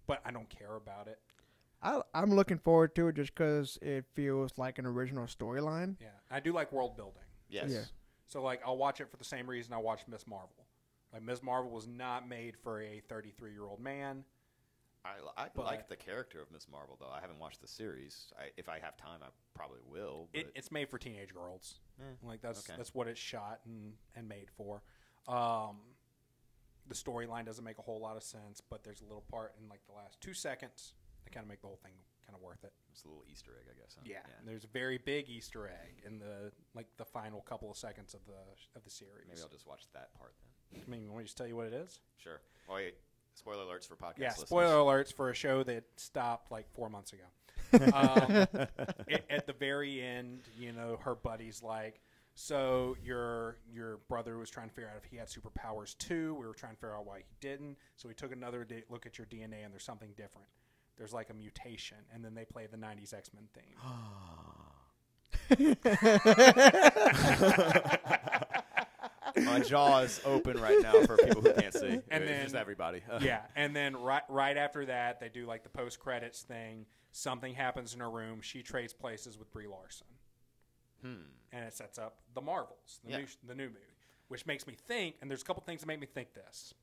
[0.07, 1.19] but I don't care about it.
[1.83, 5.97] I, I'm looking forward to it just because it feels like an original storyline.
[6.01, 7.23] Yeah, I do like world building.
[7.49, 7.71] Yes.
[7.71, 7.81] Yeah.
[8.29, 10.27] So like I'll watch it for the same reason I watched Ms.
[10.27, 10.67] Marvel.
[11.13, 11.43] Like Ms.
[11.43, 14.25] Marvel was not made for a 33 year old man.
[15.05, 16.67] I, I But- like the character of Ms.
[16.71, 17.11] Marvel though.
[17.11, 18.33] I haven't watched the series.
[18.39, 20.29] I, if I have time, I probably will.
[20.33, 21.81] It, it's made for teenage girls.
[22.01, 22.77] Eh, Like that's okay.
[22.77, 24.83] that's what it's shot and, and made for.
[25.29, 25.77] Um,
[26.89, 29.69] the storyline doesn't make a whole lot of sense, but there's a little part in
[29.69, 30.95] like the last two seconds
[31.25, 31.93] that kind of make the whole thing
[32.27, 32.73] kind of worth it.
[32.93, 33.95] it's a little Easter egg, I guess.
[33.97, 34.03] huh?
[34.05, 38.15] Yeah, there's a very big Easter egg in the like the final couple of seconds
[38.15, 38.33] of the
[38.77, 39.27] of the series.
[39.29, 40.35] Maybe I'll just watch that part
[40.73, 40.83] then.
[40.87, 42.01] I mean, want me to just tell you what it is?
[42.19, 42.41] Sure.
[42.69, 42.95] Oh wait.
[43.39, 44.19] Spoiler alerts for podcast.
[44.19, 44.49] Yeah, listeners.
[44.49, 47.23] spoiler alerts for a show that stopped like four months ago.
[47.95, 48.49] um,
[49.09, 52.01] a- at the very end, you know, her buddy's like,
[52.35, 56.35] "So your your brother was trying to figure out if he had superpowers too.
[56.35, 57.77] We were trying to figure out why he didn't.
[57.97, 60.49] So we took another day, look at your DNA, and there's something different.
[60.97, 63.77] There's like a mutation, and then they play the '90s X Men theme.
[69.45, 71.87] My jaw is open right now for people who can't see.
[72.11, 73.03] And It's then- just everybody.
[73.21, 76.87] yeah, and then right right after that, they do like the post credits thing.
[77.13, 78.41] Something happens in her room.
[78.43, 80.07] She trades places with Brie Larson.
[81.03, 81.15] Hmm.
[81.53, 83.17] and it sets up the Marvels, the Yeah.
[83.19, 83.95] new the new movie,
[84.29, 85.15] which makes me think.
[85.23, 86.75] And there's a couple things that make me think this.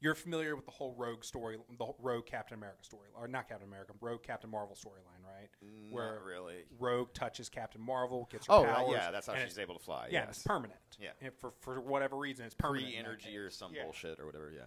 [0.00, 3.66] You're familiar with the whole Rogue story, the Rogue Captain America story, or not Captain
[3.66, 5.48] America, Rogue Captain Marvel storyline, right?
[5.92, 6.64] Not really.
[6.78, 8.90] Rogue touches Captain Marvel, gets her Oh, powers.
[8.92, 10.08] yeah, that's how and she's it's- able to fly.
[10.10, 10.36] Yeah, yes.
[10.36, 10.78] it's permanent.
[11.00, 11.10] Yeah.
[11.22, 12.88] and for for whatever reason, it's permanent.
[12.92, 13.56] in that Pre-energy or case.
[13.56, 13.84] some Yeah.
[13.84, 14.50] bullshit or whatever.
[14.54, 14.64] Yeah.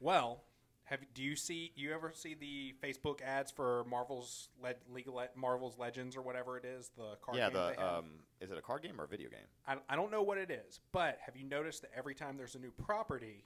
[0.00, 0.42] Well,
[0.84, 5.14] have do you see you ever see the Facebook ads for Marvel's Le- League of
[5.14, 7.50] Le- Marvel's Legends or whatever it is, the card yeah.
[7.50, 7.98] game they The have?
[8.00, 9.46] um, is it a card game or a video game?
[9.66, 12.56] I, I don't know what it is, but have you noticed that every time there's
[12.56, 13.44] a new property,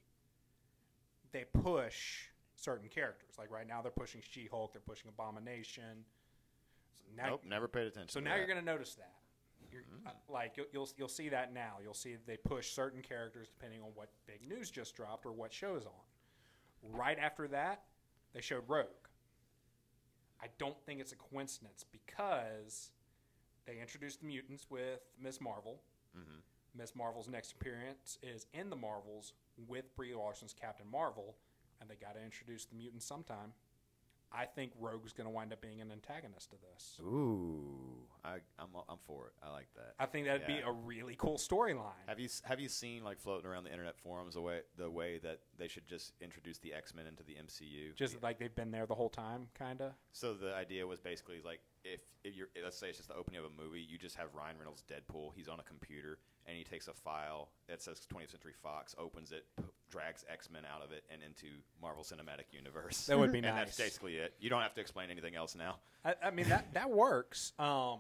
[1.35, 3.35] they push certain characters?
[3.39, 6.05] Like right now, they're pushing She-Hulk, they're pushing Abomination.
[6.95, 7.43] So now, nope.
[7.47, 8.09] Never paid attention.
[8.09, 8.39] so now that.
[8.39, 9.13] you're going to notice that.
[9.71, 11.75] You're, uh, like you'll, you'll you'll see that now.
[11.83, 15.53] You'll see they push certain characters depending on what big news just dropped or what
[15.53, 16.97] show is on.
[16.97, 17.83] Right after that,
[18.35, 18.87] they showed Rogue.
[20.41, 22.91] I don't think it's a coincidence because
[23.67, 25.41] they introduced the mutants with Ms.
[25.41, 25.81] Marvel.
[26.17, 26.41] Mhm.
[26.77, 26.93] Ms.
[26.97, 29.33] Marvel's next appearance is in the Marvels
[29.69, 31.37] with Brie Larson's Captain Marvel,
[31.81, 33.53] and they got to introduce the mutants sometime.
[34.37, 36.99] I think Rogue's going to wind up being an antagonist to this.
[37.01, 39.33] Ooh, I, I'm I'm for it.
[39.47, 39.95] I like that.
[40.01, 41.93] I think that'd be a really cool storyline.
[42.09, 45.19] Have you have you seen like floating around the internet forums the way the way
[45.19, 47.95] that they should just introduce the X Men into the MCU?
[47.95, 48.19] Just Yeah.
[48.25, 49.93] like they've been there the whole time, kind of.
[50.11, 53.39] So the idea was basically like if, if you're let's say it's just the opening
[53.39, 55.31] of a movie, you just have Ryan Reynolds Deadpool.
[55.37, 59.33] He's on a computer and he takes a file that says 20th Century Fox, opens
[59.33, 61.47] it, p- drags X Men out of it and into
[61.81, 63.07] Marvel Cinematic Universe.
[63.07, 63.57] That would be and nice.
[63.67, 64.35] that's basically it.
[64.41, 65.77] You don't have to explain anything else now.
[66.05, 67.53] I, I mean that that works.
[67.59, 67.99] Um,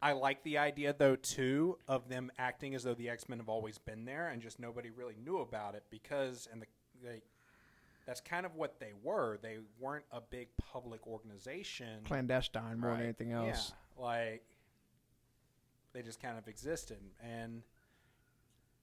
[0.00, 3.48] I like the idea though too of them acting as though the X Men have
[3.48, 6.66] always been there and just nobody really knew about it because and the
[7.02, 7.22] they,
[8.06, 9.38] that's kind of what they were.
[9.42, 12.00] They weren't a big public organization.
[12.04, 12.96] Clandestine more Right.
[12.98, 13.72] than anything else.
[13.98, 14.42] Yeah, like
[15.92, 17.62] they just kind of existed, and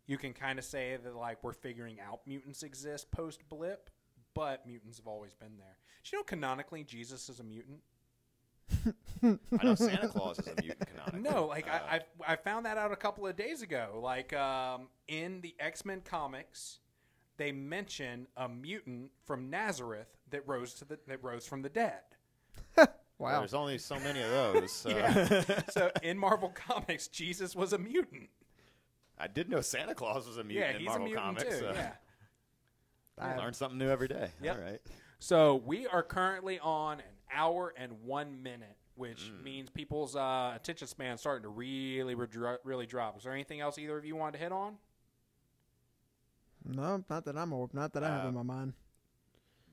[0.08, 3.90] you can kind of say that like we're figuring out mutants exist post blip,
[4.34, 5.78] but mutants have always been there.
[6.04, 7.82] Do you know canonically Jesus is a mutant?
[9.24, 11.22] I know Santa Claus is a mutant canonically.
[11.22, 14.00] No, like Uh, I, I I found that out a couple of days ago.
[14.02, 16.80] Like um, in the X Men comics,
[17.38, 22.02] they mention a mutant from Nazareth that rose to the that rose from the dead.
[23.18, 23.40] Wow.
[23.40, 24.72] There's only so many of those.
[24.72, 24.90] So.
[24.90, 25.62] Yeah.
[25.70, 28.30] so in Marvel Comics, Jesus was a mutant.
[29.18, 31.44] I did know Santa Claus was a mutant yeah, in he's Marvel a mutant Comics.
[31.60, 31.60] too.
[31.66, 31.92] so Yeah.
[33.18, 34.30] I- Learn something new every day.
[34.44, 34.58] Yep.
[34.58, 34.82] All right.
[35.20, 39.44] So we are currently on an hour and one minute, which Mm.
[39.44, 43.18] means people's uh, attention span starting to really, really drop.
[43.18, 44.76] Is there anything else either of you wanted to hit on?
[46.68, 48.74] no, not that I'm aware- not that I have Uh, in my mind.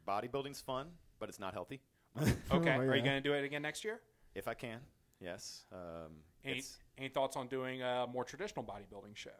[0.06, 0.88] Bodybuilding's fun,
[1.18, 1.80] but it's not healthy.
[2.52, 2.74] Okay.
[2.76, 4.00] Oh, Are you going to do it again next year?
[4.34, 4.80] If I can,
[5.20, 5.64] yes.
[5.72, 6.12] Um,
[6.44, 6.62] Any,
[6.98, 9.30] any thoughts on doing a more traditional bodybuilding show?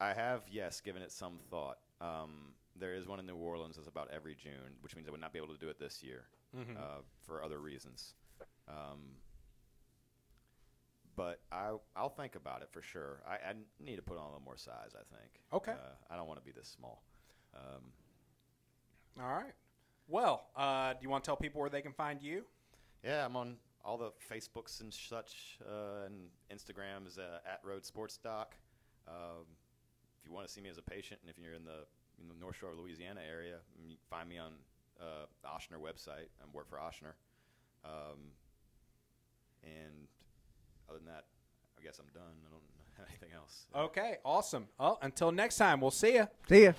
[0.00, 1.78] I have, yes, given it some thought.
[2.00, 5.20] Um, there is one in New Orleans that's about every June, which means I would
[5.20, 6.24] not be able to do it this year
[6.56, 6.76] Mm-hmm.
[6.78, 8.14] uh, for other reasons.
[8.66, 8.98] Um,
[11.16, 13.22] but I, I'll think about it for sure.
[13.28, 15.30] I, I need to put on a little more size, I think.
[15.52, 15.72] Okay.
[15.72, 17.02] Uh, I don't want to be this small.
[17.54, 17.92] Um,
[19.22, 19.52] All right.
[20.10, 22.42] Well, uh, do you want to tell people where they can find you?
[23.04, 26.14] Yeah, I'm on all the Facebooks and such, uh, and
[26.52, 28.56] Instagram is uh, at Road Sports Doc.
[29.06, 29.46] Um,
[30.20, 31.86] if you want to see me as a patient, and if you're in the
[32.20, 34.52] in the North Shore of Louisiana area, you can find me on
[35.00, 36.26] uh, the Ochsner website.
[36.42, 37.14] I work for Ochsner.
[37.84, 38.18] Um,
[39.62, 40.08] and
[40.88, 41.24] other than that,
[41.78, 42.34] I guess I'm done.
[42.46, 42.62] I don't
[42.98, 43.66] have anything else.
[43.74, 44.66] Okay, awesome.
[44.78, 46.28] Well, until next time, we'll see you.
[46.48, 46.72] See ya.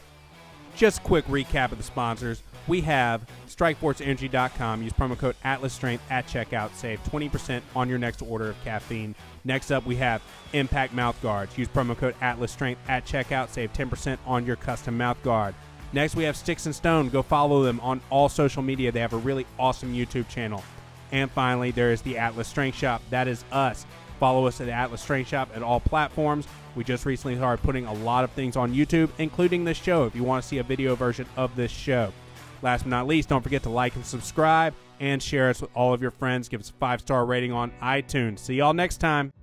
[0.76, 2.42] Just quick recap of the sponsors.
[2.68, 4.84] We have StrikeForceEnergy.com.
[4.84, 6.74] Use promo code Atlas Strength at checkout.
[6.76, 9.16] Save 20% on your next order of caffeine.
[9.44, 10.22] Next up, we have
[10.54, 11.58] Impact Mouth Guards.
[11.58, 13.50] Use promo code Atlas Strength at checkout.
[13.50, 15.56] Save 10% on your custom mouth guard.
[15.94, 17.10] Next, we have Stix and Stone.
[17.10, 18.92] Go follow them on all social media.
[18.92, 20.64] They have a really awesome YouTube channel.
[21.12, 23.02] And finally, there is the Atlas Strength Shop.
[23.10, 23.86] That is us.
[24.22, 26.48] Follow us at Atlas Strength Shop at all platforms.
[26.76, 30.16] We just recently started putting a lot of things on YouTube, including this show, if
[30.16, 32.14] you want to see a video version of this show.
[32.62, 35.92] Last but not least, don't forget to like and subscribe and share us with all
[35.92, 36.50] of your friends.
[36.50, 38.38] Give us a five star rating on iTunes.
[38.38, 39.34] See y'all next time.